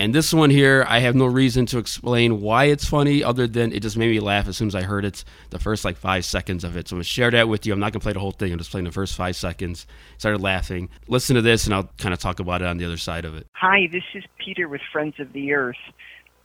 [0.00, 3.72] And this one here, I have no reason to explain why it's funny other than
[3.72, 6.24] it just made me laugh as soon as I heard it, the first like five
[6.24, 6.86] seconds of it.
[6.86, 7.72] So I'm going to share that with you.
[7.72, 8.52] I'm not going to play the whole thing.
[8.52, 9.88] I'm just playing the first five seconds.
[10.16, 10.88] Started laughing.
[11.08, 13.34] Listen to this and I'll kind of talk about it on the other side of
[13.34, 13.48] it.
[13.54, 15.76] Hi, this is Peter with Friends of the Earth.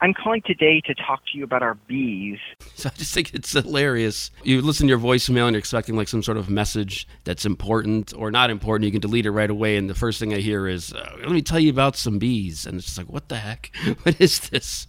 [0.03, 2.37] I'm calling today to talk to you about our bees.
[2.75, 4.31] So I just think it's hilarious.
[4.43, 8.13] You listen to your voicemail and you're expecting like some sort of message that's important
[8.17, 8.85] or not important.
[8.85, 9.77] You can delete it right away.
[9.77, 12.65] And the first thing I hear is, uh, let me tell you about some bees.
[12.65, 13.71] And it's just like, what the heck?
[14.03, 14.87] What is this?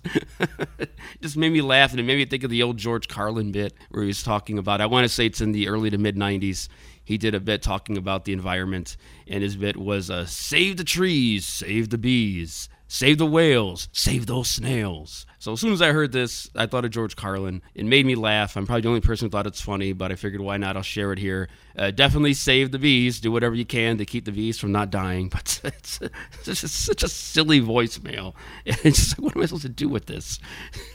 [0.79, 1.93] it just made me laugh.
[1.93, 4.59] And it made me think of the old George Carlin bit where he was talking
[4.59, 6.69] about, I want to say it's in the early to mid 90s.
[7.05, 8.97] He did a bit talking about the environment.
[9.29, 12.69] And his bit was, uh, save the trees, save the bees.
[12.87, 15.27] Save the whales, save those snails.
[15.39, 17.63] So as soon as I heard this, I thought of George Carlin.
[17.75, 18.57] It made me laugh.
[18.57, 20.77] I'm probably the only person who thought it's funny, but I figured why not?
[20.77, 21.49] I'll share it here.
[21.77, 23.21] Uh, definitely save the bees.
[23.21, 25.29] Do whatever you can to keep the bees from not dying.
[25.35, 28.35] But it's, it's just such a silly voicemail.
[28.65, 30.39] It's just like, what am I supposed to do with this?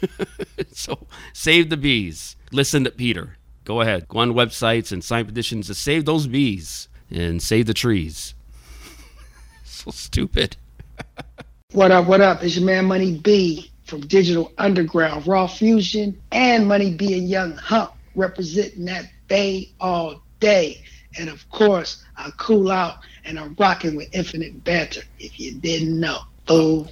[0.71, 2.35] so save the bees.
[2.51, 3.37] Listen to Peter.
[3.65, 4.07] Go ahead.
[4.07, 8.35] Go on websites and sign petitions to save those bees and save the trees.
[9.63, 10.55] so stupid.
[11.73, 12.43] What up, what up?
[12.43, 17.55] It's your man Money B from Digital Underground, Raw Fusion, and Money B and Young
[17.57, 20.83] Hump representing that Bay all day.
[21.19, 25.99] And of course, I cool out and I'm rocking with Infinite Banter, if you didn't
[25.99, 26.21] know.
[26.47, 26.91] Fool.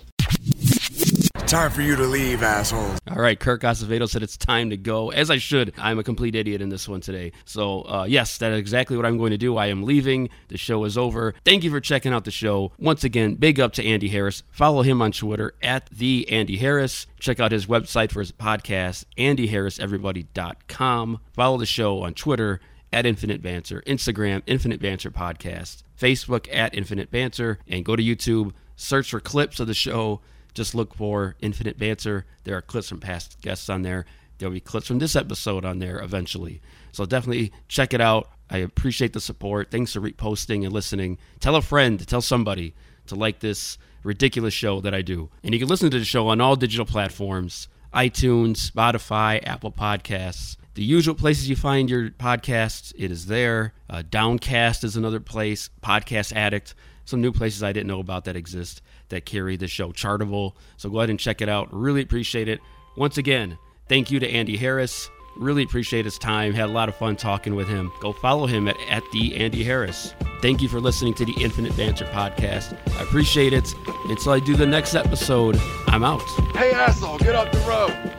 [1.47, 2.99] Time for you to leave, assholes.
[3.09, 5.73] All right, Kirk Acevedo said it's time to go, as I should.
[5.77, 7.31] I'm a complete idiot in this one today.
[7.45, 9.55] So, uh, yes, that is exactly what I'm going to do.
[9.55, 10.27] I am leaving.
[10.49, 11.33] The show is over.
[11.45, 12.73] Thank you for checking out the show.
[12.77, 14.43] Once again, big up to Andy Harris.
[14.51, 17.07] Follow him on Twitter at the Andy Harris.
[17.17, 21.19] Check out his website for his podcast, AndyHarrisEverybody.com.
[21.31, 22.59] Follow the show on Twitter
[22.91, 28.51] at Infinite Banter, Instagram, Infinite Banter Podcast, Facebook at Infinite Banter, and go to YouTube,
[28.75, 30.19] search for clips of the show.
[30.57, 32.25] Just look for Infinite Banter.
[32.43, 34.07] There are clips from past guests on there.
[34.39, 36.61] There'll be clips from this episode on there eventually.
[36.91, 38.31] So definitely check it out.
[38.49, 39.69] I appreciate the support.
[39.69, 41.19] Thanks for reposting and listening.
[41.39, 42.73] Tell a friend, tell somebody
[43.05, 45.29] to like this ridiculous show that I do.
[45.43, 50.57] And you can listen to the show on all digital platforms iTunes, Spotify, Apple Podcasts.
[50.73, 52.93] the usual places you find your podcasts.
[52.97, 53.73] It is there.
[53.87, 55.69] Uh, Downcast is another place.
[55.83, 56.73] Podcast Addict.
[57.05, 60.53] Some new places I didn't know about that exist that carry the show Chartable.
[60.77, 61.73] So go ahead and check it out.
[61.73, 62.59] Really appreciate it.
[62.95, 63.57] Once again,
[63.87, 65.09] thank you to Andy Harris.
[65.37, 66.53] Really appreciate his time.
[66.53, 67.91] Had a lot of fun talking with him.
[68.01, 70.15] Go follow him at, at the Andy Harris.
[70.41, 72.75] Thank you for listening to the Infinite Banter podcast.
[72.97, 73.71] I appreciate it.
[74.05, 76.23] Until I do the next episode, I'm out.
[76.55, 78.16] Hey, asshole, get off the road.